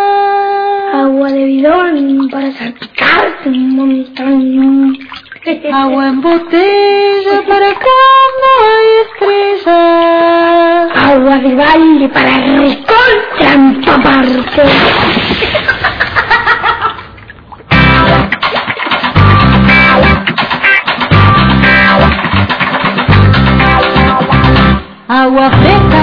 Agua 0.93 1.30
de 1.30 1.43
bidón 1.43 2.30
para 2.30 2.54
salpicarte 2.54 3.50
un 3.50 3.76
montón. 3.76 4.98
Agua 5.74 6.08
en 6.08 6.22
botella 6.22 7.41
para 7.46 7.74
cuando 7.84 8.48
hay 8.63 8.88
estrellas. 9.04 10.91
Agua 10.96 11.38
de 11.39 11.54
balde 11.54 12.08
para 12.08 12.32
recontra 12.38 13.54
empaparte. 13.54 14.63
Agua 25.24 25.50
fresca 25.52 26.03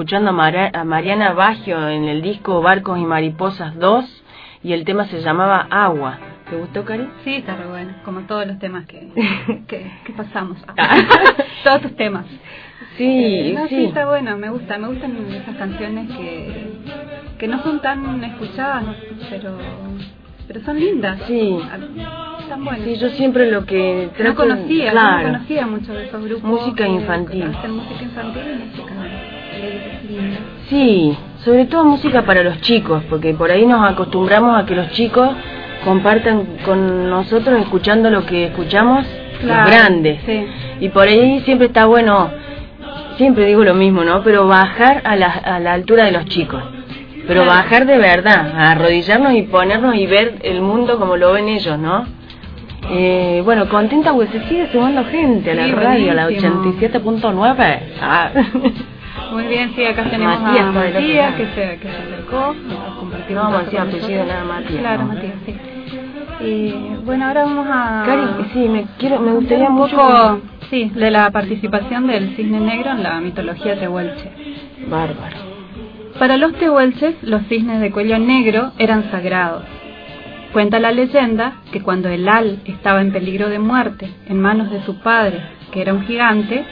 escuchando 0.00 0.30
a, 0.30 0.32
Mara- 0.32 0.70
a 0.72 0.82
Mariana 0.84 1.34
Baggio 1.34 1.86
en 1.90 2.04
el 2.04 2.22
disco 2.22 2.62
Barcos 2.62 2.98
y 2.98 3.04
Mariposas 3.04 3.78
2 3.78 4.22
y 4.62 4.72
el 4.72 4.86
tema 4.86 5.04
se 5.06 5.20
llamaba 5.20 5.66
Agua. 5.70 6.18
¿Te 6.48 6.56
gustó, 6.56 6.86
Cari? 6.86 7.06
Sí, 7.22 7.34
está 7.36 7.54
re 7.54 7.66
bueno, 7.66 7.92
como 8.02 8.20
todos 8.22 8.46
los 8.46 8.58
temas 8.58 8.86
que, 8.86 9.08
que, 9.68 9.90
que 10.04 10.12
pasamos. 10.14 10.56
Ah. 10.78 10.96
todos 11.64 11.82
tus 11.82 11.96
temas. 11.96 12.24
Sí, 12.96 13.04
Eh, 13.04 13.52
no, 13.54 13.68
sí. 13.68 13.76
sí. 13.76 13.84
está 13.84 14.06
bueno, 14.06 14.38
me 14.38 14.48
gusta, 14.48 14.78
me 14.78 14.88
gustan 14.88 15.14
esas 15.34 15.54
canciones 15.56 16.08
que, 16.16 16.72
que 17.38 17.46
no 17.46 17.62
son 17.62 17.82
tan 17.82 18.24
escuchadas, 18.24 18.82
no- 18.82 18.94
pero 19.28 19.58
pero 20.48 20.64
son 20.64 20.80
lindas. 20.80 21.20
Sí. 21.28 21.58
Están 22.40 22.64
buenas. 22.64 22.84
Sí, 22.84 22.96
yo 22.96 23.08
siempre 23.10 23.50
lo 23.52 23.64
que 23.66 24.06
no 24.06 24.12
trato... 24.16 24.34
conocía, 24.36 24.86
yo 24.86 24.90
claro. 24.92 25.28
no 25.28 25.32
conocía 25.34 25.66
mucho 25.66 25.92
de 25.92 26.06
esos 26.06 26.24
grupos. 26.24 26.50
Música 26.50 26.88
infantil. 26.88 27.44
Que 27.50 27.56
hacen 27.58 27.70
música 27.76 28.02
infantil 28.02 28.42
y 28.50 28.64
música. 28.64 28.94
Sí, 30.68 31.16
sobre 31.44 31.66
todo 31.66 31.84
música 31.84 32.22
para 32.22 32.42
los 32.42 32.60
chicos, 32.60 33.02
porque 33.10 33.34
por 33.34 33.50
ahí 33.50 33.66
nos 33.66 33.88
acostumbramos 33.90 34.60
a 34.60 34.66
que 34.66 34.74
los 34.74 34.90
chicos 34.90 35.28
compartan 35.84 36.44
con 36.64 37.08
nosotros 37.10 37.60
escuchando 37.60 38.10
lo 38.10 38.24
que 38.26 38.44
escuchamos 38.46 39.06
Claro, 39.40 39.62
los 39.62 39.70
grandes. 39.70 40.20
sí. 40.26 40.46
Y 40.80 40.88
por 40.90 41.08
ahí 41.08 41.40
siempre 41.40 41.68
está 41.68 41.86
bueno, 41.86 42.30
siempre 43.16 43.46
digo 43.46 43.64
lo 43.64 43.74
mismo, 43.74 44.04
¿no? 44.04 44.22
Pero 44.22 44.46
bajar 44.46 45.00
a 45.04 45.16
la, 45.16 45.28
a 45.30 45.58
la 45.60 45.72
altura 45.72 46.04
de 46.04 46.12
los 46.12 46.26
chicos. 46.26 46.62
Pero 47.26 47.42
Claro. 47.44 47.58
bajar 47.58 47.86
de 47.86 47.98
verdad, 47.98 48.52
a 48.54 48.70
arrodillarnos 48.72 49.32
y 49.34 49.42
ponernos 49.42 49.94
y 49.94 50.06
ver 50.06 50.36
el 50.42 50.60
mundo 50.62 50.98
como 50.98 51.16
lo 51.16 51.32
ven 51.32 51.48
ellos, 51.48 51.78
¿no? 51.78 52.04
Eh, 52.90 53.42
bueno, 53.44 53.68
contenta 53.68 54.12
porque 54.12 54.32
se 54.38 54.48
sigue 54.48 54.68
sumando 54.72 55.04
gente 55.04 55.50
a 55.50 55.54
la 55.54 55.64
Sí, 55.66 55.72
radio, 55.72 56.10
a 56.12 56.14
la 56.14 56.22
buenísimo. 56.24 56.62
87.9. 56.64 57.78
Ah. 58.00 58.30
Muy 59.30 59.44
bien, 59.44 59.72
sí, 59.74 59.84
acá 59.84 60.04
tenemos 60.10 60.40
Matías, 60.40 60.66
a 60.66 60.72
Matías 60.72 61.34
que 61.34 61.46
se, 61.46 61.78
que 61.78 61.88
se 61.88 61.96
acercó 61.96 62.54
No, 63.30 63.50
Matías, 63.50 63.88
apellido 63.88 64.24
nada 64.24 64.44
Matías, 64.44 64.80
Claro, 64.80 65.02
¿no? 65.02 65.08
Matías, 65.14 65.34
sí. 65.46 65.54
Y 66.44 66.72
bueno, 67.04 67.26
ahora 67.26 67.44
vamos 67.44 67.66
a... 67.70 68.02
Cari, 68.06 68.22
sí, 68.52 68.68
me 68.68 68.86
quiero, 68.98 69.20
me 69.20 69.32
gustaría 69.32 69.68
un 69.68 69.74
mucho. 69.74 69.96
poco, 69.96 70.40
sí, 70.70 70.90
de 70.94 71.10
la 71.10 71.30
participación 71.30 72.06
del 72.06 72.34
cisne 72.34 72.60
negro 72.60 72.90
en 72.92 73.02
la 73.02 73.20
mitología 73.20 73.78
tehuelche. 73.78 74.30
Bárbaro. 74.88 75.36
Para 76.18 76.36
los 76.36 76.54
tehuelches, 76.54 77.22
los 77.22 77.42
cisnes 77.48 77.80
de 77.80 77.90
cuello 77.90 78.18
negro 78.18 78.72
eran 78.78 79.10
sagrados. 79.10 79.64
Cuenta 80.52 80.80
la 80.80 80.92
leyenda 80.92 81.58
que 81.72 81.80
cuando 81.82 82.08
el 82.08 82.28
Al 82.28 82.60
estaba 82.64 83.00
en 83.02 83.12
peligro 83.12 83.48
de 83.48 83.58
muerte 83.58 84.10
en 84.26 84.40
manos 84.40 84.70
de 84.70 84.82
su 84.82 84.98
padre, 85.00 85.40
que 85.72 85.80
era 85.82 85.94
un 85.94 86.04
gigante, 86.06 86.64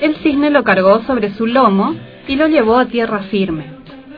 el 0.00 0.16
cisne 0.16 0.50
lo 0.50 0.64
cargó 0.64 1.02
sobre 1.02 1.32
su 1.34 1.46
lomo 1.46 1.94
y 2.26 2.36
lo 2.36 2.48
llevó 2.48 2.78
a 2.78 2.86
tierra 2.86 3.20
firme, 3.24 3.66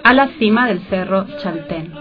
a 0.03 0.15
la 0.15 0.29
cima 0.39 0.67
del 0.67 0.81
cerro 0.83 1.27
Chaltén. 1.39 1.93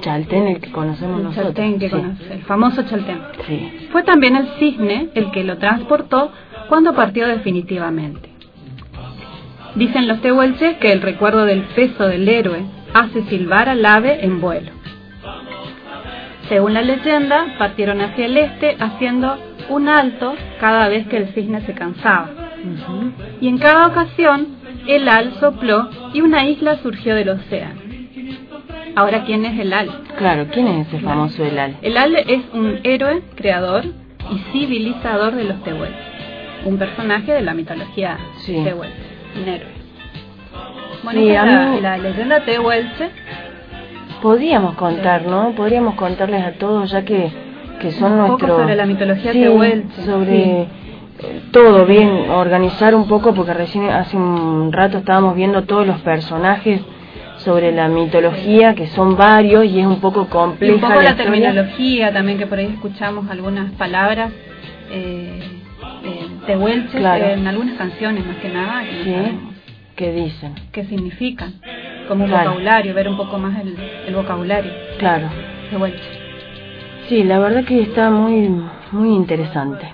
Chaltén, 0.00 0.48
el 0.48 0.60
que 0.60 0.72
conocemos 0.72 1.18
El 1.18 1.24
nosotros. 1.24 1.54
Chaltén 1.54 1.78
que 1.78 1.88
sí. 1.88 1.94
conoce, 1.94 2.32
el 2.32 2.42
famoso 2.42 2.82
Chaltén. 2.82 3.20
Sí. 3.46 3.88
Fue 3.92 4.02
también 4.02 4.36
el 4.36 4.48
cisne 4.58 5.10
el 5.14 5.30
que 5.30 5.44
lo 5.44 5.58
transportó 5.58 6.32
cuando 6.68 6.94
partió 6.94 7.26
definitivamente. 7.26 8.30
Dicen 9.74 10.08
los 10.08 10.20
tehuelches 10.20 10.76
que 10.78 10.92
el 10.92 11.00
recuerdo 11.00 11.44
del 11.44 11.62
peso 11.74 12.06
del 12.06 12.28
héroe 12.28 12.64
hace 12.92 13.22
silbar 13.24 13.68
al 13.68 13.84
ave 13.86 14.24
en 14.24 14.40
vuelo. 14.40 14.72
Según 16.48 16.74
la 16.74 16.82
leyenda, 16.82 17.54
partieron 17.58 18.00
hacia 18.00 18.26
el 18.26 18.36
este 18.36 18.76
haciendo 18.78 19.38
un 19.70 19.88
alto 19.88 20.34
cada 20.60 20.88
vez 20.88 21.06
que 21.06 21.16
el 21.16 21.28
cisne 21.28 21.62
se 21.62 21.72
cansaba. 21.72 22.41
Y 23.40 23.48
en 23.48 23.58
cada 23.58 23.86
ocasión, 23.88 24.46
el 24.86 25.08
al 25.08 25.34
sopló 25.40 25.88
y 26.12 26.20
una 26.20 26.46
isla 26.46 26.76
surgió 26.82 27.14
del 27.14 27.30
océano. 27.30 27.80
Ahora, 28.94 29.24
¿quién 29.24 29.44
es 29.44 29.58
el 29.58 29.72
al? 29.72 29.88
Claro, 30.18 30.46
¿quién 30.52 30.68
es 30.68 30.88
ese 30.88 31.00
famoso 31.00 31.42
Elal? 31.44 31.76
El 31.82 31.96
al 31.96 32.14
es 32.16 32.42
un 32.52 32.78
héroe, 32.84 33.22
creador 33.36 33.84
y 34.30 34.38
civilizador 34.52 35.34
de 35.34 35.44
los 35.44 35.62
tehuelches. 35.64 35.96
Un 36.66 36.76
personaje 36.78 37.32
de 37.32 37.40
la 37.42 37.54
mitología 37.54 38.18
Sí. 38.38 38.54
un 38.56 38.64
héroe. 39.48 39.82
Bueno, 41.02 41.20
Sí, 41.20 41.34
a 41.34 41.44
la, 41.46 41.66
mí- 41.70 41.80
la 41.80 41.98
leyenda 41.98 42.44
tehuelche. 42.44 43.10
Podríamos 44.20 44.74
contar, 44.76 45.26
¿no? 45.26 45.52
Podríamos 45.56 45.94
contarles 45.94 46.44
a 46.44 46.52
todos, 46.52 46.90
ya 46.92 47.04
que, 47.04 47.30
que 47.80 47.90
son 47.92 48.12
Un 48.12 48.18
poco 48.18 48.28
nuestros... 48.46 48.60
sobre 48.60 48.76
la 48.76 48.86
mitología 48.86 49.32
Sí, 49.32 49.40
tehuelche, 49.40 50.02
sobre 50.04 50.66
todo, 51.52 51.86
bien, 51.86 52.30
organizar 52.30 52.94
un 52.94 53.06
poco, 53.06 53.34
porque 53.34 53.54
recién 53.54 53.88
hace 53.90 54.16
un 54.16 54.72
rato 54.72 54.98
estábamos 54.98 55.34
viendo 55.36 55.62
todos 55.64 55.86
los 55.86 56.00
personajes 56.00 56.80
sobre 57.38 57.72
la 57.72 57.88
mitología, 57.88 58.74
que 58.74 58.86
son 58.88 59.16
varios 59.16 59.64
y 59.64 59.80
es 59.80 59.86
un 59.86 60.00
poco 60.00 60.22
Y 60.22 60.26
compleja 60.26 60.74
un 60.74 60.80
poco 60.80 61.00
la, 61.02 61.16
terminología 61.16 62.12
también, 62.12 62.38
que 62.38 62.46
por 62.46 62.58
ahí 62.58 62.66
escuchamos 62.66 63.28
algunas 63.30 63.72
palabras 63.72 64.30
eh, 64.90 65.40
eh, 66.04 66.26
tehuelches 66.46 67.00
Claro. 67.00 67.24
en 67.26 67.46
algunas 67.46 67.76
canciones, 67.76 68.24
más 68.26 68.36
que 68.36 68.48
nada, 68.48 68.82
que 68.84 68.92
no 68.92 69.04
Sí. 69.04 69.12
sabemos 69.12 69.52
¿Qué 69.96 70.12
dicen? 70.12 70.54
qué 70.72 70.84
significan. 70.84 71.54
Como 72.08 72.26
Claro. 72.26 72.50
vocabulario, 72.50 72.94
ver 72.94 73.08
un 73.08 73.16
poco 73.16 73.38
más 73.38 73.60
el, 73.60 73.76
el 74.06 74.14
vocabulario 74.14 74.72
Claro. 74.98 75.28
tehuelche. 75.70 76.02
Sí, 77.08 77.22
la 77.24 77.38
verdad 77.38 77.64
que 77.64 77.82
está 77.82 78.10
muy, 78.10 78.48
muy 78.92 79.10
interesante. 79.14 79.86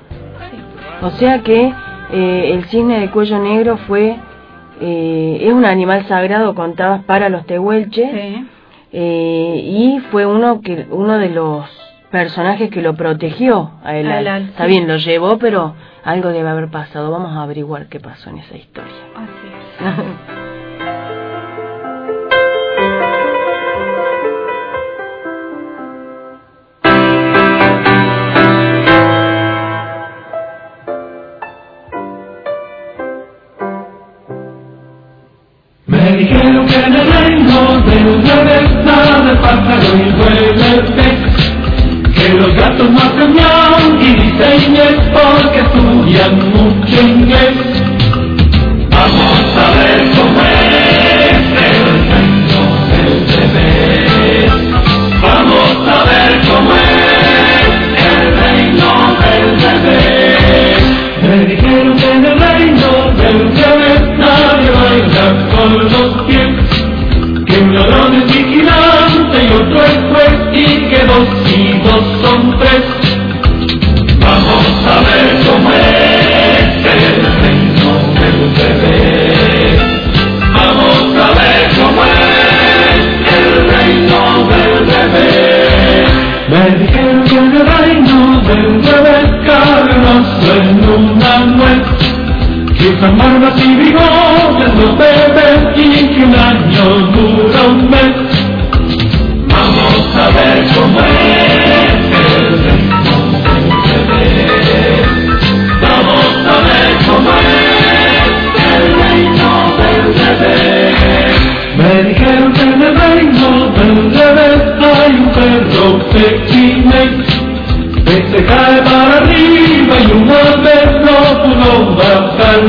O 1.02 1.10
sea 1.10 1.42
que 1.42 1.72
eh, 2.12 2.50
el 2.54 2.64
cisne 2.64 3.00
de 3.00 3.10
cuello 3.10 3.38
negro 3.38 3.76
fue 3.86 4.16
eh, 4.80 5.38
es 5.42 5.52
un 5.52 5.64
animal 5.64 6.06
sagrado 6.06 6.54
contabas 6.54 7.02
para 7.04 7.28
los 7.28 7.46
tehuelches 7.46 8.10
Sí. 8.10 8.46
eh, 8.92 9.60
y 9.64 10.00
fue 10.10 10.24
uno 10.26 10.60
que 10.60 10.86
uno 10.90 11.18
de 11.18 11.30
los 11.30 11.66
personajes 12.10 12.70
que 12.70 12.80
lo 12.80 12.94
protegió 12.94 13.72
a 13.84 13.96
él. 13.96 14.08
Está 14.08 14.64
sí. 14.64 14.68
bien, 14.70 14.88
lo 14.88 14.96
llevó, 14.96 15.38
pero 15.38 15.74
algo 16.04 16.30
debe 16.30 16.48
haber 16.48 16.68
pasado. 16.70 17.10
Vamos 17.10 17.36
a 17.36 17.42
averiguar 17.42 17.86
qué 17.88 18.00
pasó 18.00 18.30
en 18.30 18.38
esa 18.38 18.56
historia. 18.56 18.94
Así 19.14 19.46
es. 19.50 20.34
pájaro 39.48 39.96
y 39.96 40.12
pez, 40.96 41.18
que 42.14 42.28
los 42.34 42.54
gatos 42.54 42.90
no 42.90 43.26
miau 43.28 44.00
y 44.00 44.12
dicen 44.20 44.74
yes 44.74 44.98
porque 45.12 45.60
estudian 45.60 46.34
mucho 46.50 46.67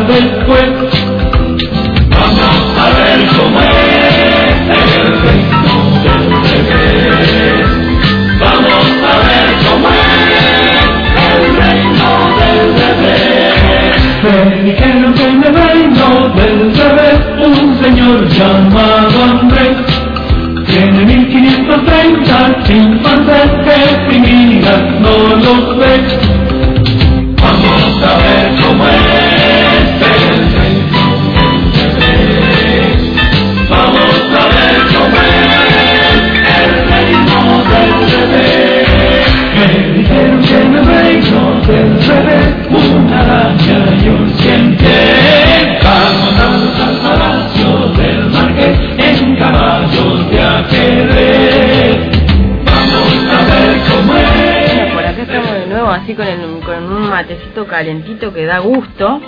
bajar 0.08 0.39
que 58.20 58.46
da 58.46 58.60
gusto 58.60 59.22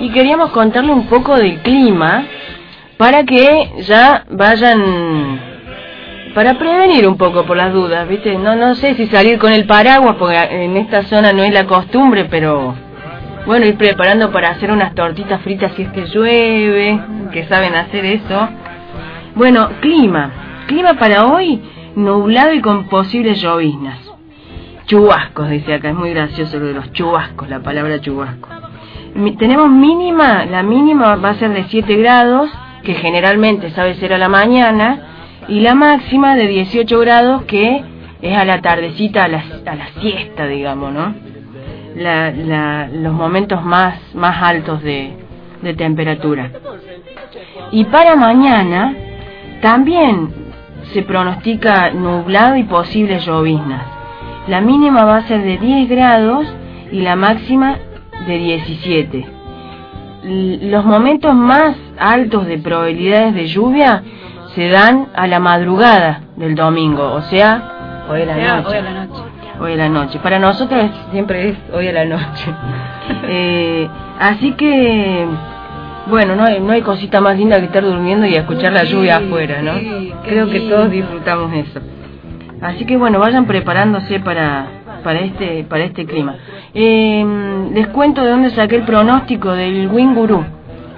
y 0.00 0.10
queríamos 0.10 0.50
contarle 0.50 0.92
un 0.92 1.06
poco 1.06 1.36
del 1.36 1.58
clima 1.58 2.24
para 2.96 3.24
que 3.24 3.70
ya 3.86 4.24
vayan 4.30 5.40
para 6.34 6.58
prevenir 6.58 7.06
un 7.06 7.16
poco 7.16 7.44
por 7.44 7.56
las 7.56 7.72
dudas, 7.72 8.08
¿viste? 8.08 8.36
No 8.38 8.54
no 8.54 8.74
sé 8.74 8.94
si 8.94 9.06
salir 9.06 9.38
con 9.38 9.52
el 9.52 9.66
paraguas 9.66 10.16
porque 10.18 10.36
en 10.36 10.76
esta 10.76 11.02
zona 11.02 11.32
no 11.32 11.42
es 11.42 11.52
la 11.52 11.66
costumbre, 11.66 12.26
pero 12.26 12.74
bueno, 13.46 13.66
ir 13.66 13.76
preparando 13.76 14.30
para 14.30 14.50
hacer 14.50 14.70
unas 14.70 14.94
tortitas 14.94 15.40
fritas 15.42 15.72
si 15.74 15.82
es 15.82 15.90
que 15.90 16.06
llueve, 16.06 17.00
que 17.32 17.46
saben 17.46 17.74
hacer 17.74 18.04
eso. 18.04 18.48
Bueno, 19.34 19.70
clima. 19.80 20.30
Clima 20.66 20.94
para 20.94 21.26
hoy 21.26 21.60
nublado 21.96 22.52
y 22.52 22.60
con 22.60 22.88
posibles 22.88 23.40
lloviznas. 23.40 24.07
Chubascos, 24.88 25.48
dice 25.50 25.74
acá, 25.74 25.90
es 25.90 25.94
muy 25.94 26.10
gracioso 26.10 26.58
lo 26.58 26.66
de 26.66 26.74
los 26.74 26.90
chubascos, 26.92 27.48
la 27.48 27.60
palabra 27.60 28.00
chubasco. 28.00 28.48
Tenemos 29.38 29.68
mínima, 29.70 30.44
la 30.46 30.62
mínima 30.62 31.16
va 31.16 31.30
a 31.30 31.34
ser 31.34 31.50
de 31.52 31.64
7 31.64 31.96
grados, 31.96 32.50
que 32.82 32.94
generalmente 32.94 33.70
sabe 33.70 33.94
ser 33.94 34.12
a 34.14 34.18
la 34.18 34.28
mañana, 34.28 34.98
y 35.48 35.60
la 35.60 35.74
máxima 35.74 36.34
de 36.36 36.46
18 36.48 36.98
grados, 37.00 37.42
que 37.44 37.84
es 38.22 38.36
a 38.36 38.44
la 38.44 38.60
tardecita, 38.62 39.24
a 39.24 39.28
la, 39.28 39.44
a 39.66 39.74
la 39.74 39.88
siesta, 40.00 40.46
digamos, 40.46 40.92
¿no? 40.92 41.14
La, 41.96 42.30
la- 42.30 42.88
los 42.88 43.12
momentos 43.12 43.62
más, 43.64 43.94
más 44.14 44.42
altos 44.42 44.82
de, 44.82 45.12
de 45.62 45.74
temperatura. 45.74 46.50
Y 47.72 47.84
para 47.84 48.16
mañana 48.16 48.94
también 49.60 50.30
se 50.94 51.02
pronostica 51.02 51.90
nublado 51.90 52.56
y 52.56 52.62
posibles 52.64 53.26
lloviznas. 53.26 53.97
La 54.48 54.60
mínima 54.60 55.04
va 55.04 55.16
a 55.18 55.22
ser 55.22 55.42
de 55.42 55.58
10 55.58 55.88
grados 55.88 56.46
y 56.90 57.00
la 57.02 57.16
máxima 57.16 57.76
de 58.26 58.38
17. 58.38 59.26
L- 60.24 60.70
Los 60.70 60.84
momentos 60.84 61.34
más 61.34 61.76
altos 61.98 62.46
de 62.46 62.58
probabilidades 62.58 63.34
de 63.34 63.46
lluvia 63.46 64.02
se 64.54 64.68
dan 64.68 65.08
a 65.14 65.26
la 65.26 65.38
madrugada 65.40 66.22
del 66.36 66.54
domingo, 66.54 67.12
o 67.12 67.22
sea, 67.22 68.06
hoy 68.10 68.22
a 68.22 68.26
la 68.26 68.34
noche 68.56 68.68
hoy 68.68 68.76
a 68.78 68.82
la 68.82 69.04
noche. 69.04 69.22
hoy 69.60 69.72
a 69.72 69.76
la 69.76 69.88
noche. 69.88 70.18
Para 70.20 70.38
nosotros 70.38 70.90
siempre 71.12 71.50
es 71.50 71.56
hoy 71.72 71.88
a 71.88 71.92
la 71.92 72.04
noche. 72.04 72.44
Eh, 73.30 73.88
así 74.20 74.52
que, 74.52 75.26
bueno, 76.08 76.36
no 76.36 76.44
hay, 76.44 76.60
no 76.60 76.72
hay 76.72 76.82
cosita 76.82 77.20
más 77.22 77.36
linda 77.38 77.58
que 77.58 77.66
estar 77.66 77.82
durmiendo 77.82 78.26
y 78.26 78.34
escuchar 78.34 78.72
la 78.72 78.84
lluvia 78.84 79.16
afuera, 79.18 79.62
¿no? 79.62 79.72
Creo 80.24 80.48
que 80.50 80.60
todos 80.60 80.90
disfrutamos 80.90 81.52
eso. 81.54 81.80
Así 82.60 82.84
que 82.84 82.96
bueno, 82.96 83.18
vayan 83.18 83.46
preparándose 83.46 84.20
para 84.20 84.66
para 85.04 85.20
este 85.20 85.64
para 85.64 85.84
este 85.84 86.04
clima. 86.06 86.36
Eh, 86.74 87.70
les 87.72 87.86
cuento 87.88 88.24
de 88.24 88.30
dónde 88.30 88.50
saqué 88.50 88.76
el 88.76 88.82
pronóstico 88.82 89.52
del 89.52 89.88
Winguru. 89.88 90.44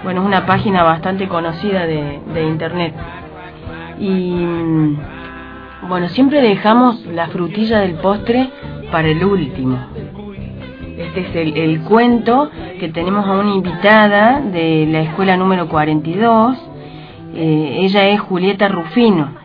Bueno, 0.03 0.23
es 0.23 0.27
una 0.27 0.47
página 0.47 0.83
bastante 0.83 1.29
conocida 1.29 1.87
de, 1.87 2.21
de 2.33 2.43
internet. 2.45 2.95
Y 3.99 4.11
mm, 4.11 4.99
bueno, 5.89 6.09
siempre 6.09 6.41
dejamos 6.41 7.05
la 7.07 7.29
frutilla 7.29 7.81
del 7.81 7.95
postre 7.95 8.49
para 8.91 9.09
el 9.09 9.23
último. 9.23 9.79
Este 10.97 11.21
es 11.21 11.37
el, 11.37 11.57
el 11.57 11.81
cuento 11.83 12.51
que 12.79 12.89
tenemos 12.89 13.27
a 13.27 13.33
una 13.33 13.55
invitada 13.55 14.41
de 14.41 14.87
la 14.91 15.01
escuela 15.01 15.37
número 15.37 15.69
42. 15.69 16.57
Eh, 17.35 17.77
ella 17.81 18.09
es 18.09 18.21
Julieta 18.21 18.69
Rufino. 18.69 19.40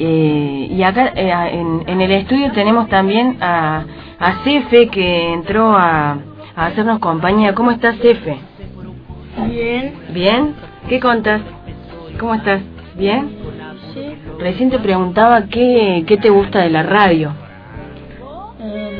Eh, 0.00 0.68
y 0.70 0.82
acá 0.84 1.12
eh, 1.16 1.32
en, 1.52 1.82
en 1.86 2.00
el 2.00 2.12
estudio 2.12 2.52
tenemos 2.52 2.88
también 2.88 3.36
a, 3.40 3.84
a 4.20 4.44
Cefe 4.44 4.88
que 4.88 5.32
entró 5.32 5.72
a, 5.76 6.18
a 6.54 6.66
hacernos 6.66 7.00
compañía. 7.00 7.54
¿Cómo 7.54 7.72
estás, 7.72 7.96
Cefe? 7.98 8.38
Bien, 9.48 9.94
¿Bien? 10.10 10.54
¿Qué 10.88 11.00
contas? 11.00 11.40
¿Cómo 12.18 12.34
estás? 12.34 12.60
¿Bien? 12.96 13.28
sí. 13.92 14.14
Recién 14.38 14.70
te 14.70 14.78
preguntaba 14.78 15.46
qué, 15.46 16.04
qué 16.06 16.16
te 16.16 16.30
gusta 16.30 16.60
de 16.60 16.70
la 16.70 16.82
radio. 16.84 17.32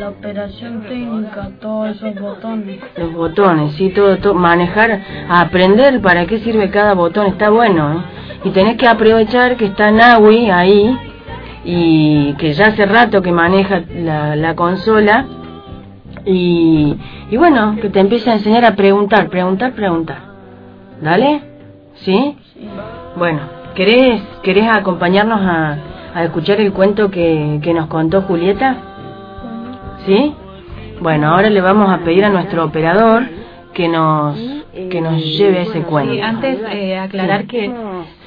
Operación 0.08 0.82
técnica, 0.88 1.50
todos 1.60 1.96
esos 1.96 2.14
botones. 2.18 2.80
Los 2.96 3.12
botones, 3.12 3.74
sí, 3.74 3.90
todo, 3.90 4.16
todo, 4.16 4.34
manejar, 4.34 5.00
aprender 5.28 6.00
para 6.00 6.24
qué 6.26 6.38
sirve 6.38 6.70
cada 6.70 6.94
botón, 6.94 7.26
está 7.26 7.50
bueno, 7.50 7.92
¿eh? 7.92 8.02
Y 8.44 8.50
tenés 8.50 8.76
que 8.76 8.86
aprovechar 8.86 9.56
que 9.56 9.66
está 9.66 9.90
Naui 9.90 10.50
ahí 10.50 10.96
y 11.64 12.32
que 12.38 12.52
ya 12.52 12.68
hace 12.68 12.86
rato 12.86 13.20
que 13.20 13.32
maneja 13.32 13.82
la, 13.94 14.34
la 14.34 14.54
consola 14.54 15.26
y, 16.24 16.96
y 17.30 17.36
bueno, 17.36 17.76
que 17.80 17.90
te 17.90 18.00
empiece 18.00 18.30
a 18.30 18.34
enseñar 18.34 18.64
a 18.64 18.76
preguntar, 18.76 19.28
preguntar, 19.28 19.72
preguntar. 19.72 20.18
¿Dale? 21.02 21.42
¿Sí? 21.96 22.36
Sí. 22.54 22.68
Bueno, 23.16 23.40
¿querés, 23.74 24.22
querés 24.42 24.68
acompañarnos 24.68 25.40
a, 25.40 25.76
a 26.14 26.24
escuchar 26.24 26.60
el 26.60 26.72
cuento 26.72 27.10
que, 27.10 27.60
que 27.62 27.74
nos 27.74 27.88
contó 27.88 28.22
Julieta? 28.22 28.76
¿Sí? 30.08 30.34
Bueno, 31.00 31.28
ahora 31.28 31.48
le 31.50 31.60
vamos 31.60 31.90
a 31.90 31.98
pedir 31.98 32.24
a 32.24 32.28
nuestro 32.30 32.64
operador 32.64 33.22
que 33.74 33.88
nos 33.88 34.36
que 34.90 35.00
nos 35.00 35.16
lleve 35.36 35.62
ese 35.62 35.82
cuento. 35.82 36.12
Sí, 36.14 36.20
antes 36.20 36.58
eh, 36.70 36.96
aclarar 36.96 37.46
que 37.46 37.70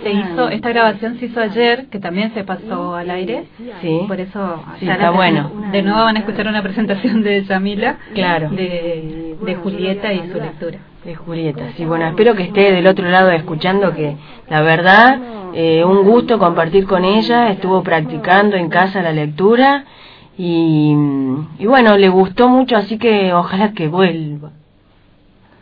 se 0.03 0.11
hizo 0.11 0.49
esta 0.49 0.69
grabación 0.69 1.17
se 1.17 1.25
hizo 1.27 1.39
ayer, 1.39 1.87
que 1.89 1.97
también 1.99 2.33
se 2.33 2.43
pasó 2.43 2.93
al 2.95 3.09
aire. 3.09 3.45
Sí. 3.81 4.01
Por 4.07 4.19
eso 4.19 4.61
Sí, 4.79 4.87
está 4.87 5.03
la- 5.03 5.11
bueno. 5.11 5.49
De 5.71 5.81
nuevo 5.81 5.99
van 6.03 6.17
a 6.17 6.19
escuchar 6.19 6.47
una 6.47 6.61
presentación 6.61 7.23
de 7.23 7.43
Yamila, 7.45 7.97
Claro. 8.13 8.49
de, 8.49 9.35
de 9.41 9.55
Julieta 9.55 10.11
y 10.13 10.29
su 10.29 10.39
lectura. 10.39 10.79
De 11.05 11.15
Julieta, 11.15 11.63
sí, 11.77 11.83
bueno, 11.85 12.05
espero 12.07 12.35
que 12.35 12.43
esté 12.43 12.71
del 12.73 12.85
otro 12.85 13.07
lado 13.09 13.31
escuchando 13.31 13.93
que 13.95 14.17
la 14.49 14.61
verdad, 14.61 15.19
eh, 15.53 15.83
un 15.83 16.03
gusto 16.03 16.37
compartir 16.37 16.85
con 16.85 17.03
ella, 17.05 17.49
estuvo 17.49 17.81
practicando 17.81 18.55
en 18.55 18.69
casa 18.69 19.01
la 19.01 19.11
lectura 19.11 19.85
y, 20.37 20.95
y 21.59 21.65
bueno, 21.65 21.97
le 21.97 22.09
gustó 22.09 22.49
mucho, 22.49 22.75
así 22.77 22.97
que 22.97 23.33
ojalá 23.33 23.73
que 23.73 23.87
vuelva. 23.87 24.49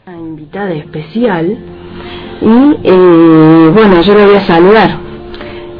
Una 0.06 0.18
invitada 0.18 0.72
especial 0.72 1.58
y 2.42 2.78
eh, 2.84 3.72
bueno, 3.74 4.02
yo 4.02 4.14
la 4.16 4.26
voy 4.26 4.36
a 4.36 4.42
saludar. 4.42 4.98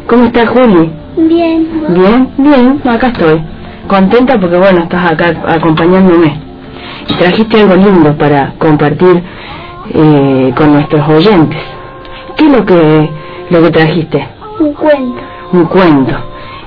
¿Cómo 0.08 0.26
está 0.26 0.46
Juli? 0.48 0.92
Bien. 1.18 1.86
Bien, 1.90 2.30
bien, 2.38 2.82
acá 2.86 3.08
estoy. 3.08 3.42
Contenta 3.88 4.40
porque 4.40 4.58
bueno, 4.58 4.82
estás 4.82 5.12
acá 5.12 5.44
acompañándome. 5.48 6.40
Y 7.08 7.14
trajiste 7.14 7.62
algo 7.62 7.76
lindo 7.76 8.18
para 8.18 8.54
compartir 8.60 9.24
eh, 9.94 10.54
con 10.56 10.74
nuestros 10.74 11.08
oyentes. 11.10 11.62
¿Qué 12.36 12.46
es 12.46 12.52
lo 12.52 12.66
que, 12.66 13.10
lo 13.50 13.62
que 13.64 13.72
trajiste? 13.72 14.28
Un 14.60 14.74
cuento. 14.74 15.22
Un 15.54 15.66
cuento. 15.66 16.14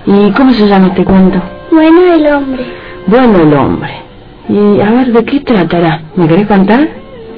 ¿Y 0.06 0.32
cómo 0.32 0.52
se 0.52 0.66
llama 0.66 0.88
este 0.88 1.04
cuento? 1.04 1.40
Bueno 1.72 2.12
el 2.12 2.26
hombre. 2.26 2.64
Bueno 3.06 3.38
el 3.38 3.54
hombre. 3.54 3.90
Y 4.46 4.80
a 4.80 4.90
ver, 4.90 5.06
¿de 5.11 5.24
qué 5.24 5.40
tratará? 5.40 6.02
¿Me 6.16 6.28
querés 6.28 6.46
contar? 6.46 6.87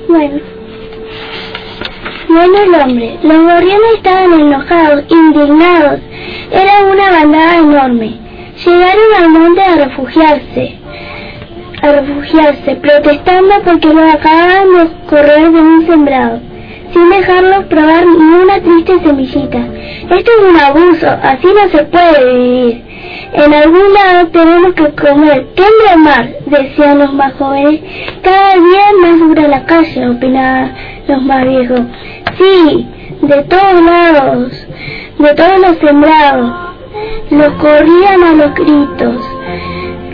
Bueno. 0.09 0.41
Bueno 2.29 2.59
el 2.67 2.75
hombre. 2.75 3.19
Los 3.23 3.39
gorriones 3.39 3.95
estaban 3.95 4.33
enojados, 4.33 5.05
indignados. 5.09 6.01
Era 6.51 6.85
una 6.93 7.11
bandada 7.11 7.59
enorme. 7.59 8.19
Llegaron 8.65 9.15
al 9.23 9.29
monte 9.31 9.63
a 9.63 9.77
refugiarse. 9.85 10.79
A 11.81 11.93
refugiarse, 11.93 12.77
protestando 12.77 13.55
porque 13.65 13.95
los 13.95 14.15
acababan 14.15 14.75
de 14.75 15.07
correr 15.07 15.53
de 15.53 15.61
un 15.61 15.87
sembrado, 15.87 16.41
sin 16.95 17.11
dejarlos 17.11 17.65
probar 17.65 18.07
ni 18.07 18.35
una 18.43 18.61
triste 18.61 19.01
semillita. 19.01 19.59
Esto 19.59 20.31
es 20.31 20.49
un 20.49 20.57
abuso, 20.57 21.09
así 21.23 21.47
no 21.47 21.69
se 21.71 21.85
puede 21.85 22.33
vivir. 22.33 22.85
En 23.33 23.53
algún 23.53 23.93
lado 23.93 24.29
tenemos 24.29 24.75
que 24.75 24.93
comer. 24.95 25.47
¿Qué 25.57 25.97
mar? 25.97 26.29
decían 26.47 26.99
los 26.99 27.13
más 27.15 27.35
jóvenes. 27.35 27.81
Cada 28.23 28.55
día 28.55 28.85
más 29.03 29.19
dura 29.19 29.49
la 29.49 29.65
calle, 29.65 30.09
opinaban 30.09 30.75
los 31.09 31.23
más 31.23 31.45
viejos. 31.45 31.81
Sí, 32.39 32.87
de 33.23 33.43
todos 33.45 33.83
lados, 33.83 34.67
de 35.19 35.35
todos 35.35 35.59
los 35.59 35.77
sembrados. 35.79 36.53
Los 37.31 37.49
corrían 37.55 38.23
a 38.23 38.33
los 38.35 38.55
gritos, 38.55 39.17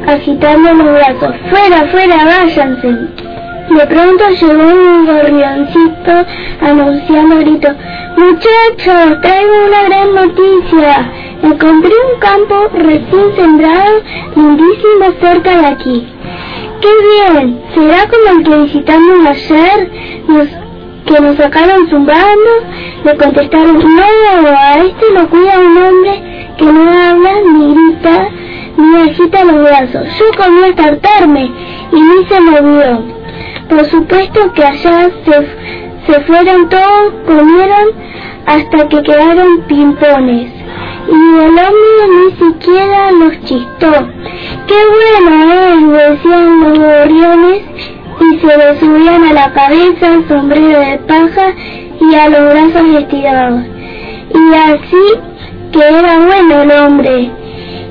agitando 0.07 0.73
los 0.73 0.95
brazos. 0.95 1.35
Fuera, 1.51 1.87
fuera, 1.91 2.25
váyanse. 2.25 3.30
De 3.71 3.87
pronto 3.87 4.25
llegó 4.31 4.65
un 4.65 5.07
gorrioncito 5.07 6.27
anunciando 6.61 7.37
gritos. 7.37 7.73
Muchachos, 8.17 9.21
traigo 9.23 9.53
una 9.69 9.83
gran 9.85 10.13
noticia. 10.13 11.13
Encontré 11.41 11.93
un 12.13 12.21
campo 12.21 12.69
recién 12.73 13.37
sembrado, 13.37 14.03
lindísimo 14.35 15.05
cerca 15.21 15.57
de 15.57 15.67
aquí. 15.67 16.09
¡Qué 16.81 16.89
bien! 17.33 17.63
¿Será 17.73 18.09
como 18.09 18.39
el 18.39 18.45
que 18.45 18.59
visitamos 18.59 19.27
ayer? 19.27 19.91
Nos, 20.27 20.49
que 21.07 21.21
nos 21.21 21.37
sacaron 21.37 21.89
zumbando. 21.89 22.51
Le 23.05 23.17
contestaron, 23.17 23.79
no, 23.79 24.49
a 24.49 24.79
este 24.79 25.13
lo 25.15 25.29
cuida 25.29 25.61
un 25.61 25.79
hombre 25.79 26.55
que 26.59 26.65
no 26.65 26.91
habla, 26.91 27.33
ni 27.53 27.75
grita, 27.75 28.29
ni 28.77 28.97
agita 28.97 29.45
los 29.45 29.63
brazos. 29.63 30.09
Yo 30.19 30.25
comí 30.37 30.61
hasta 30.69 30.85
hartarme 30.89 31.53
y 31.93 32.01
ni 32.01 32.25
se 32.27 32.41
movió. 32.41 33.20
Por 33.69 33.85
supuesto 33.87 34.53
que 34.53 34.65
allá 34.65 35.11
se, 35.25 36.13
se 36.13 36.21
fueron 36.23 36.69
todos, 36.69 37.15
comieron 37.27 37.89
hasta 38.47 38.89
que 38.89 39.03
quedaron 39.03 39.63
pimpones. 39.63 40.53
Y 41.09 41.39
el 41.45 41.51
hombre 41.51 42.03
ni 42.09 42.53
siquiera 42.53 43.13
los 43.13 43.41
chistó. 43.45 43.93
¡Qué 44.67 44.75
bueno 44.97 45.53
es! 45.53 46.11
decían 46.11 46.61
los 46.61 46.79
gorriones 46.79 47.63
y 48.21 48.39
se 48.39 48.57
le 48.57 48.79
subían 48.79 49.25
a 49.25 49.33
la 49.33 49.53
cabeza 49.53 50.15
el 50.15 50.29
sombrero 50.29 50.81
de 50.81 50.99
paja 50.99 51.55
y 52.01 52.15
a 52.15 52.29
los 52.29 52.41
brazos 52.53 52.95
estirados. 52.99 53.63
Y 54.35 54.55
así 54.55 55.21
que 55.73 55.79
era 55.79 56.19
bueno 56.19 56.63
el 56.63 56.71
hombre. 56.73 57.31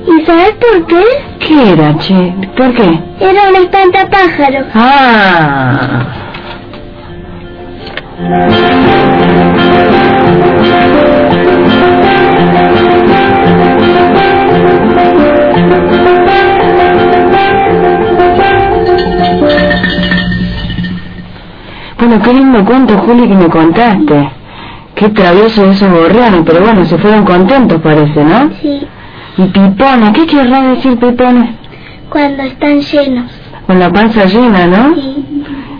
¿Y 0.06 0.24
sabes 0.24 0.52
por 0.52 0.86
qué? 0.86 1.04
¿Qué 1.38 1.72
era, 1.72 1.96
che? 1.98 2.34
¿Por 2.56 2.74
qué? 2.74 3.00
Era 3.20 3.48
un 3.48 3.56
espantapájaro. 3.56 4.66
Ah. 4.74 6.06
Bueno, 21.98 22.22
qué 22.22 22.32
lindo 22.32 22.64
cuento, 22.64 22.98
Juli, 22.98 23.28
que 23.28 23.34
me 23.34 23.48
contaste. 23.48 24.30
Qué 24.94 25.08
travieso 25.10 25.64
esos 25.70 25.90
borreanos, 25.90 26.42
pero 26.46 26.60
bueno, 26.60 26.84
se 26.84 26.98
fueron 26.98 27.24
contentos, 27.24 27.80
parece, 27.82 28.24
¿no? 28.24 28.50
Sí. 28.60 28.86
¿Y 29.36 29.44
pipona? 29.46 30.12
¿Qué 30.12 30.26
querrá 30.26 30.62
decir 30.74 30.98
pipona? 30.98 31.54
Cuando 32.10 32.42
están 32.42 32.80
llenos. 32.80 33.30
Con 33.66 33.78
la 33.78 33.90
panza 33.90 34.24
llena, 34.26 34.66
¿no? 34.66 34.94
Sí. 34.94 35.24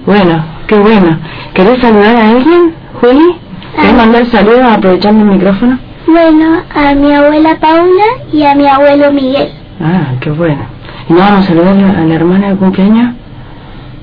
Bueno, 0.07 0.45
qué 0.67 0.77
bueno. 0.77 1.19
¿Querés 1.55 1.81
saludar 1.81 2.17
a 2.17 2.31
alguien, 2.31 2.73
Juli? 3.01 3.37
Ah. 3.77 3.81
¿Querés 3.81 3.95
mandar 3.95 4.27
saludos 4.27 4.63
aprovechando 4.63 5.25
el 5.25 5.31
micrófono? 5.31 5.79
Bueno, 6.07 6.63
a 6.75 6.95
mi 6.95 7.13
abuela 7.13 7.57
Paula 7.61 8.05
y 8.33 8.43
a 8.43 8.55
mi 8.55 8.67
abuelo 8.67 9.13
Miguel. 9.13 9.51
Ah, 9.81 10.13
qué 10.21 10.31
bueno. 10.31 10.63
¿Y 11.09 11.13
no 11.13 11.19
vamos 11.19 11.45
a 11.45 11.49
saludar 11.49 11.77
a 11.97 12.05
la 12.05 12.15
hermana 12.15 12.51
de 12.51 12.57
cumpleaños? 12.57 13.15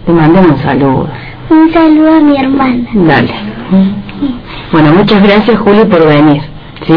Le 0.06 0.14
mandemos 0.14 0.52
un 0.52 0.58
saludo. 0.60 1.10
Un 1.50 1.74
saludo 1.74 2.18
a 2.18 2.20
mi 2.20 2.38
hermana. 2.38 2.90
Dale. 2.94 3.34
Bueno, 4.72 4.94
muchas 4.94 5.24
gracias, 5.24 5.58
Juli, 5.60 5.86
por 5.86 6.06
venir. 6.08 6.42
¿Sí? 6.86 6.94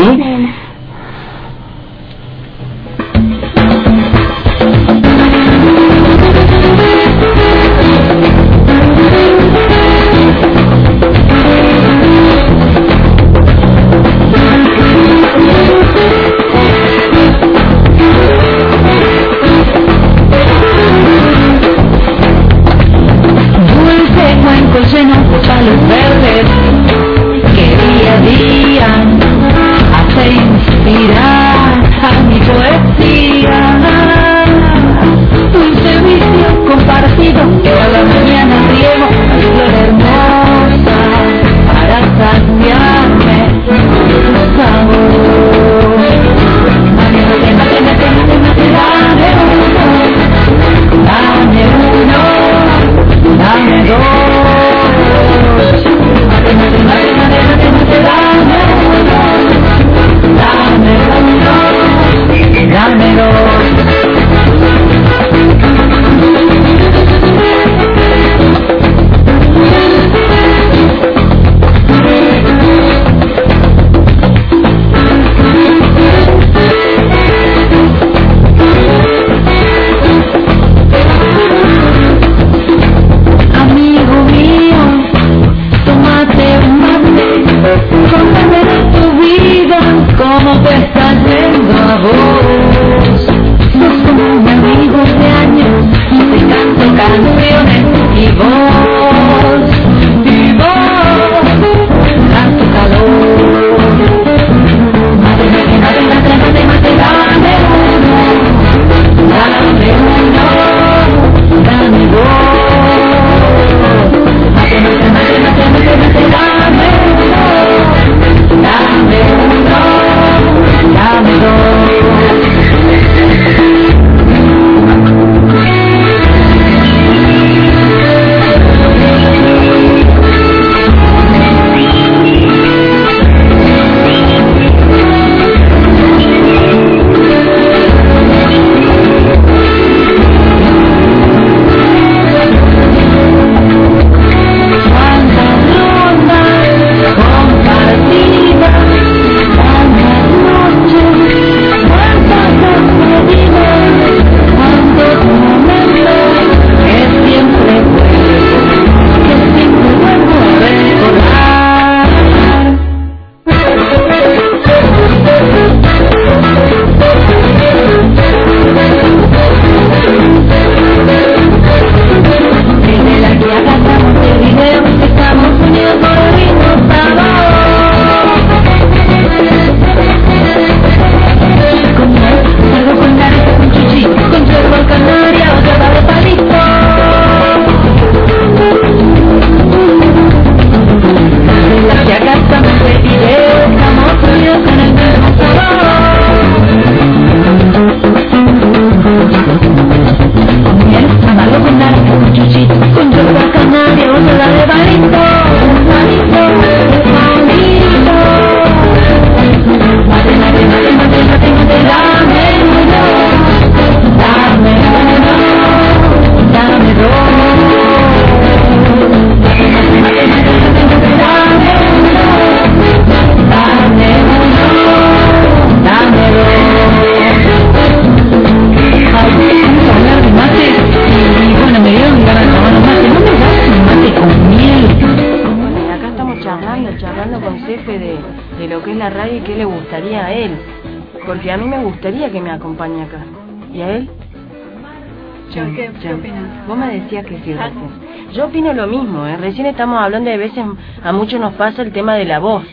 Decías 246.91 247.25
que 247.25 247.39
sí 247.39 247.55
recién. 247.55 247.91
Yo 248.33 248.47
opino 248.47 248.73
lo 248.73 248.87
mismo, 248.87 249.27
¿eh? 249.27 249.37
recién 249.37 249.67
estamos 249.67 250.01
hablando 250.01 250.31
de 250.31 250.37
veces, 250.37 250.65
a 251.03 251.13
muchos 251.13 251.41
nos 251.41 251.55
pasa 251.55 251.83
el 251.83 251.93
tema 251.93 252.15
de 252.15 252.25
la 252.25 252.39
voz, 252.39 252.65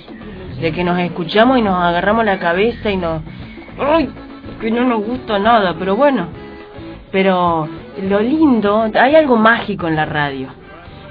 de 0.59 0.72
que 0.72 0.84
nos 0.84 0.99
escuchamos 0.99 1.57
y 1.57 1.61
nos 1.61 1.76
agarramos 1.76 2.26
la 2.26 2.39
cabeza 2.39 2.91
y 2.91 2.97
nos... 2.97 3.22
¡Ay! 3.80 4.09
Que 4.59 4.72
no 4.72 4.84
nos 4.86 5.03
gusta 5.03 5.39
nada, 5.39 5.76
pero 5.78 5.95
bueno. 5.95 6.28
Pero 7.11 7.68
lo 8.03 8.20
lindo, 8.20 8.89
hay 8.93 9.15
algo 9.15 9.38
mágico 9.38 9.88
en 9.88 9.95
la 9.95 10.05
radio, 10.05 10.49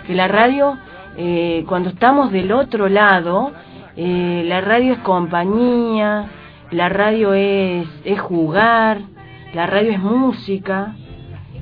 que 0.07 0.14
la 0.14 0.28
radio, 0.28 0.78
eh, 1.16 1.64
cuando 1.66 1.90
estamos 1.90 2.30
del 2.30 2.52
otro 2.52 2.88
lado, 2.88 3.52
eh, 3.96 4.42
la 4.46 4.61
radio 4.61 4.92
es 4.92 4.98
compañía, 5.00 6.26
la 6.70 6.88
radio 6.88 7.32
es, 7.34 7.86
es 8.04 8.20
jugar, 8.20 9.00
la 9.54 9.66
radio 9.66 9.92
es 9.92 9.98
música, 10.00 10.94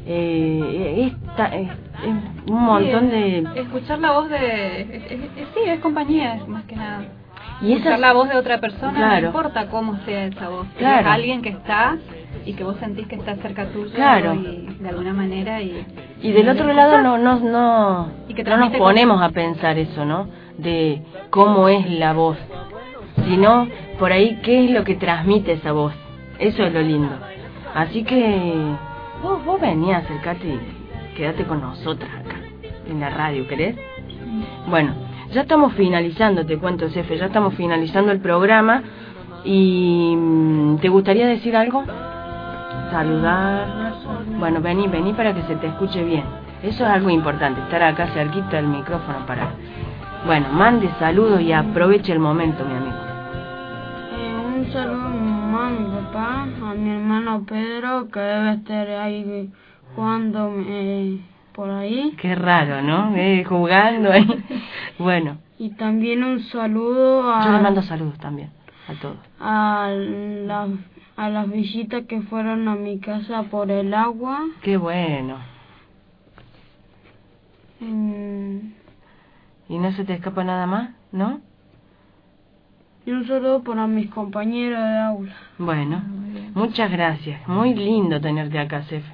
eh, 0.07 1.07
es, 1.07 1.37
ta- 1.37 1.55
es- 1.55 1.71
es 1.71 2.51
un 2.51 2.63
montón 2.63 3.05
Sí, 3.05 3.07
de... 3.11 3.39
es- 3.39 3.57
Escuchar 3.57 3.99
la 4.01 4.13
voz 4.13 4.29
de... 4.29 4.81
es- 4.83 5.13
es- 5.13 5.49
sí, 5.55 5.61
es 5.67 5.81
compañía, 5.81 6.39
más 6.47 6.65
que 6.65 6.77
nada. 6.77 7.03
Y 7.63 7.73
Escuchar 7.73 7.93
esas- 7.93 8.01
la 8.01 8.13
voz 8.13 8.29
de 8.29 8.37
otra 8.37 8.61
persona, 8.61 8.93
Claro. 8.93 9.21
no 9.23 9.27
importa 9.29 9.67
cómo 9.69 9.97
sea 10.05 10.25
esa 10.27 10.49
voz. 10.49 10.67
Si. 10.79 10.85
Es 10.85 11.07
alguien 11.07 11.41
que 11.43 11.51
está 11.51 11.97
y 12.45 12.53
que 12.55 12.65
vos 12.65 12.77
sentís 12.81 13.07
que 13.07 13.15
está 13.17 13.37
cerca 13.37 13.67
tuyo 13.69 13.93
Claro. 13.95 14.35
y 14.35 14.77
de 14.81 14.89
alguna 14.89 15.13
manera 15.15 15.63
y... 15.63 15.87
Y 16.21 16.33
del 16.33 16.49
otro 16.49 16.73
lado 16.73 17.01
no, 17.01 17.17
no, 17.17 17.39
no, 17.41 18.09
Y 18.29 18.35
que 18.35 18.45
no 18.45 18.57
nos 18.57 18.71
ponemos 18.77 19.23
a 19.23 19.31
pensar 19.31 19.79
eso, 19.79 20.05
¿no? 20.05 20.29
De 20.59 21.03
cómo 21.31 21.69
es 21.69 21.89
la 21.91 22.13
voz, 22.13 22.37
sino 23.27 23.67
por 23.99 24.13
ahí 24.13 24.41
qué 24.43 24.65
es 24.67 24.71
lo 24.71 24.85
que 24.85 24.97
transmite 24.97 25.53
esa 25.53 25.73
voz. 25.73 25.95
Eso 26.39 26.63
es 26.65 26.73
lo 26.73 26.83
lindo. 26.83 27.15
Así 27.75 28.05
que 28.05 28.55
vos, 29.25 29.45
vos 29.45 29.61
vení, 29.61 29.93
acercate 29.93 30.47
y 30.47 31.16
quédate 31.16 31.45
con 31.45 31.61
nosotras 31.61 32.11
acá, 32.20 32.37
en 32.87 33.01
la 33.01 33.11
radio, 33.11 33.49
¿querés? 33.49 33.75
Bueno, 34.68 34.93
ya 35.33 35.41
estamos 35.41 35.72
finalizando, 35.72 36.45
te 36.45 36.59
cuento, 36.59 36.89
Cefe, 36.91 37.16
ya 37.16 37.27
estamos 37.27 37.55
finalizando 37.55 38.12
el 38.12 38.20
programa 38.20 38.83
y 39.45 40.14
mm, 40.16 40.77
¿te 40.77 40.89
gustaría 40.89 41.27
decir 41.27 41.57
algo? 41.57 41.85
Saludar. 42.91 43.95
Bueno, 44.39 44.61
vení, 44.61 44.87
vení 44.89 45.14
para 45.14 45.35
que 45.35 45.43
se 45.43 45.57
te 45.57 45.68
escuche 45.68 46.05
bien. 46.05 46.25
Eso 46.62 46.85
es 46.85 46.91
algo 46.91 47.11
importante, 47.11 47.61
estar 47.62 47.83
acá 47.83 48.07
cerquita 48.09 48.57
del 48.57 48.66
micrófono 48.66 49.27
para... 49.27 49.55
Bueno, 50.27 50.47
mande 50.53 50.89
saludos 50.99 51.41
y 51.41 51.53
aproveche 51.53 52.12
el 52.12 52.18
momento, 52.18 52.64
mi 52.64 52.75
amigo. 52.75 52.97
Eh, 54.16 54.57
un 54.57 54.72
saludo 54.72 55.24
mamá, 55.65 55.69
a 55.69 55.71
mi 55.71 56.07
papá, 56.07 56.43
a 56.71 56.75
mi 56.75 56.91
hermano 56.91 57.45
Pedro, 57.45 58.09
que 58.09 58.21
debe 58.21 58.53
estar 58.55 58.89
ahí 58.89 59.51
jugando 59.95 60.53
eh, 60.67 61.21
por 61.53 61.71
ahí. 61.71 62.15
Qué 62.21 62.35
raro, 62.35 62.83
¿no? 62.83 63.15
Eh, 63.17 63.45
jugando 63.45 64.11
ahí. 64.12 64.27
Bueno, 64.99 65.39
Y 65.59 65.71
también 65.71 66.23
un 66.23 66.41
saludo 66.41 67.29
a, 67.33 67.45
yo 67.45 67.53
le 67.53 67.61
mando 67.61 67.83
saludos 67.83 68.17
también 68.19 68.51
a 68.89 68.95
todos. 69.01 69.17
a, 69.41 69.89
las 69.91 70.69
a 71.17 71.29
las 71.31 71.51
visitas 71.51 72.05
que 72.07 72.21
fueron 72.23 72.67
a 72.69 72.75
mi 72.77 72.99
casa 72.99 73.43
por 73.45 73.71
el 73.71 73.93
agua. 73.95 74.45
Qué 74.62 74.77
bueno. 74.77 75.39
Mm, 77.81 78.59
¿Y 79.69 79.79
no 79.79 79.93
se 79.93 80.05
te 80.05 80.15
escapa 80.15 80.45
nada 80.45 80.67
más? 80.67 80.91
¿No? 81.12 81.41
Y 83.07 83.11
un 83.13 83.27
saludo 83.27 83.63
para 83.63 83.87
mis 83.87 84.11
compañeros 84.11 84.79
de 84.81 84.99
aula. 84.99 85.33
Bueno, 85.59 86.03
muchas 86.55 86.91
gracias. 86.91 87.47
Muy 87.49 87.75
lindo 87.75 88.21
tenerte 88.21 88.59
acá, 88.59 88.83
Cefe. 88.83 89.13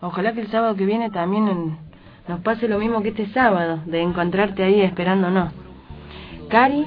Ojalá 0.00 0.32
que 0.32 0.40
el 0.42 0.48
sábado 0.48 0.74
que 0.76 0.86
viene 0.86 1.10
también 1.10 1.48
en- 1.48 1.76
nos 2.28 2.40
pase 2.40 2.68
lo 2.68 2.78
mismo 2.78 3.02
que 3.02 3.08
este 3.10 3.26
sábado, 3.28 3.80
de 3.86 4.02
encontrarte 4.02 4.62
ahí 4.62 4.80
esperándonos. 4.82 5.52
Cari, 6.48 6.86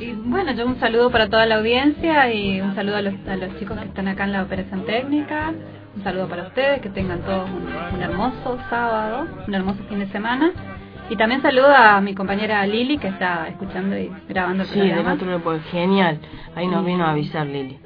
Y 0.00 0.12
bueno, 0.12 0.52
yo 0.52 0.64
un 0.66 0.80
saludo 0.80 1.10
para 1.10 1.28
toda 1.28 1.44
la 1.44 1.56
audiencia 1.56 2.32
y 2.32 2.58
un 2.62 2.74
saludo 2.74 2.96
a 2.96 3.02
los, 3.02 3.14
a 3.28 3.36
los 3.36 3.58
chicos 3.58 3.76
que 3.78 3.84
están 3.84 4.08
acá 4.08 4.24
en 4.24 4.32
la 4.32 4.42
operación 4.44 4.86
técnica. 4.86 5.52
Un 5.94 6.02
saludo 6.02 6.26
para 6.26 6.44
ustedes, 6.44 6.80
que 6.80 6.88
tengan 6.88 7.20
todos 7.20 7.50
un, 7.50 7.66
un 7.96 8.00
hermoso 8.02 8.58
sábado, 8.70 9.26
un 9.46 9.54
hermoso 9.54 9.82
fin 9.90 9.98
de 9.98 10.06
semana. 10.08 10.52
Y 11.10 11.16
también 11.16 11.42
saludo 11.42 11.74
a 11.74 12.00
mi 12.00 12.14
compañera 12.14 12.64
Lili, 12.66 12.96
que 12.98 13.08
está 13.08 13.48
escuchando 13.48 13.98
y 13.98 14.10
grabando 14.28 14.62
el 14.62 14.68
sí, 14.68 14.80
del 14.80 15.06
otro 15.06 15.26
lado, 15.28 15.60
genial. 15.70 16.18
Ahí 16.54 16.68
nos 16.68 16.84
vino 16.84 17.04
a 17.04 17.10
avisar 17.10 17.46
Lili. 17.46 17.78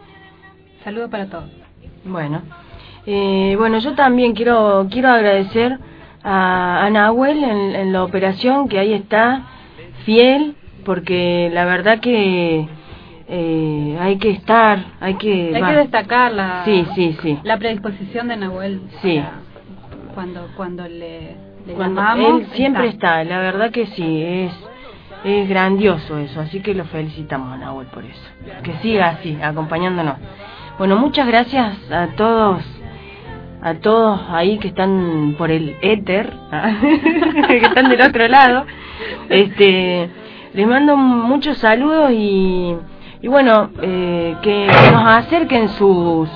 Saludo 0.85 1.09
para 1.09 1.27
todos. 1.27 1.51
Bueno, 2.05 2.43
eh, 3.07 3.55
bueno, 3.59 3.79
yo 3.79 3.95
también 3.95 4.35
quiero 4.35 4.87
quiero 4.91 5.09
agradecer 5.09 5.79
a, 6.23 6.85
a 6.85 6.91
Nahuel 6.91 7.43
en, 7.43 7.75
en 7.75 7.93
la 7.95 8.05
operación 8.05 8.69
que 8.69 8.79
ahí 8.79 8.93
está 8.93 9.43
fiel, 10.05 10.55
porque 10.85 11.49
la 11.51 11.65
verdad 11.65 12.01
que 12.01 12.69
eh, 13.27 13.99
hay 14.01 14.19
que 14.19 14.31
estar, 14.33 14.85
hay 15.01 15.15
que 15.15 15.53
Hay 15.55 15.63
va. 15.63 15.71
que 15.71 15.77
destacar 15.77 16.31
la, 16.33 16.63
Sí, 16.67 16.85
sí, 16.95 17.17
sí. 17.23 17.39
la 17.43 17.57
predisposición 17.57 18.29
de 18.29 18.37
Nahuel. 18.37 18.83
Sí. 19.01 19.19
para 19.19 19.33
Cuando, 20.15 20.49
cuando 20.59 20.87
le, 20.87 21.37
le 21.67 21.75
Cuando 21.75 22.03
él 22.17 22.47
siempre 22.53 22.89
está. 22.89 23.25
la 23.25 23.39
verdad 23.39 23.71
que 23.71 23.87
sí, 23.87 24.23
es 24.23 24.53
es 25.25 25.49
grandioso 25.49 26.19
eso, 26.19 26.41
así 26.41 26.61
que 26.61 26.75
lo 26.75 26.85
felicitamos 26.85 27.55
a 27.55 27.57
Nahuel 27.57 27.87
por 27.87 28.05
eso. 28.05 28.29
Que 28.63 28.75
siga 28.83 29.09
así, 29.09 29.39
acompañándonos. 29.43 30.17
Bueno, 30.79 30.97
muchas 30.97 31.27
gracias 31.27 31.91
a 31.91 32.09
todos 32.09 32.63
a 33.63 33.75
todos 33.77 34.21
ahí 34.29 34.59
que 34.59 34.69
están 34.69 35.37
por 35.39 35.51
el 35.51 35.77
éter, 35.81 36.31
que 37.49 37.57
están 37.57 37.89
del 37.89 38.03
otro 38.03 38.29
lado. 38.29 38.67
Este, 39.31 40.11
les 40.53 40.67
mando 40.67 40.99
muchos 40.99 41.57
saludos 41.57 42.11
y, 42.13 42.77
y 43.23 43.29
bueno, 43.29 43.71
eh, 43.81 44.37
que, 44.43 44.67
que 44.69 44.91
nos 44.93 45.07
acerquen 45.07 45.71
sus 45.71 46.29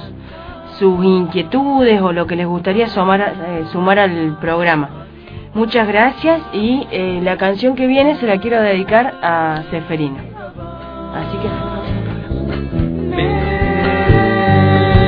sus 0.79 1.05
inquietudes 1.05 2.01
o 2.01 2.13
lo 2.13 2.27
que 2.27 2.37
les 2.37 2.47
gustaría 2.47 2.89
sumar, 2.89 3.21
eh, 3.21 3.65
sumar 3.73 3.99
al 3.99 4.39
programa. 4.41 4.89
Muchas 5.59 5.89
gracias 5.89 6.41
y 6.53 6.87
eh, 6.93 7.19
la 7.21 7.37
canción 7.37 7.75
que 7.75 7.89
viene 7.89 8.15
se 8.21 8.29
la 8.29 8.39
quiero 8.39 8.63
dedicar 8.63 9.17
a 9.21 9.65
Seferino. 9.73 10.19
Así 11.17 11.37
que... 11.39 11.49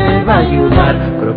Me 0.08 0.24
va 0.24 0.34
a 0.34 0.38
ayudar, 0.38 0.96
por 1.20 1.30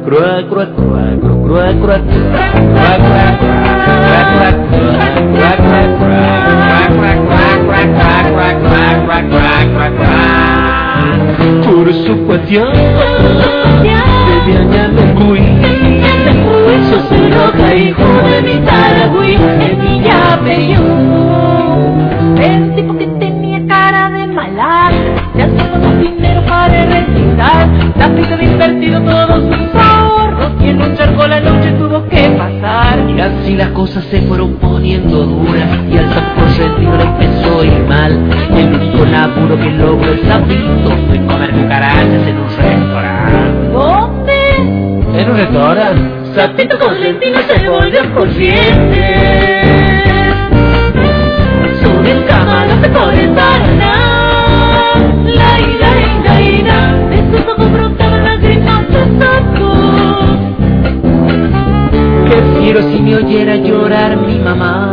su 11.94 12.18
cuestión, 12.26 12.68
eso 16.68 17.00
se 17.10 17.23
y 30.60 30.70
en 30.70 30.82
un 30.82 30.96
charco 30.96 31.28
la 31.28 31.40
noche 31.40 31.72
tuvo 31.72 32.08
que 32.08 32.30
pasar. 32.30 33.00
Y 33.10 33.20
así 33.20 33.56
las 33.56 33.70
cosas 33.70 34.04
se 34.06 34.22
fueron 34.22 34.54
poniendo 34.56 35.26
duras 35.26 35.68
y 35.92 35.98
al 35.98 36.06
por 36.36 36.50
sentido 36.50 36.98
le 36.98 37.04
empezó 37.04 37.62
a 37.62 37.66
ir 37.66 37.86
mal. 37.88 38.12
El 38.56 38.74
único 38.74 39.06
laburo 39.06 39.58
que 39.58 39.70
logró 39.72 40.12
el 40.12 40.22
sapito 40.24 40.98
fue 41.08 41.26
comer 41.26 41.52
cucarachas 41.52 42.28
en 42.28 42.38
un 42.38 42.48
restaurante. 42.48 43.72
¿Dónde? 43.74 45.20
En 45.20 45.30
un 45.30 45.38
restaurante. 45.38 46.23
Sapito 46.36 46.80
con 46.80 47.00
lentino 47.00 47.40
se 47.48 47.70
volvió 47.70 48.14
corriente. 48.16 49.06
Sube 51.82 52.12
en 52.12 52.24
cama, 52.24 52.66
no 52.66 52.82
se 52.82 52.90
pone 52.90 53.28
para 53.30 53.68
nada. 53.68 54.96
La 55.26 55.60
ira, 55.60 55.90
ira, 56.20 56.42
ira, 56.42 56.94
de 57.10 57.18
sus 57.30 57.48
ojos 57.48 57.72
brotaban 57.72 58.24
lágrimas 58.24 58.90
de 58.90 58.98
ojos. 58.98 60.40
Prefiero 62.26 62.82
si 62.82 63.00
me 63.00 63.16
oyera 63.16 63.56
llorar 63.58 64.18
mi 64.18 64.40
mamá. 64.40 64.93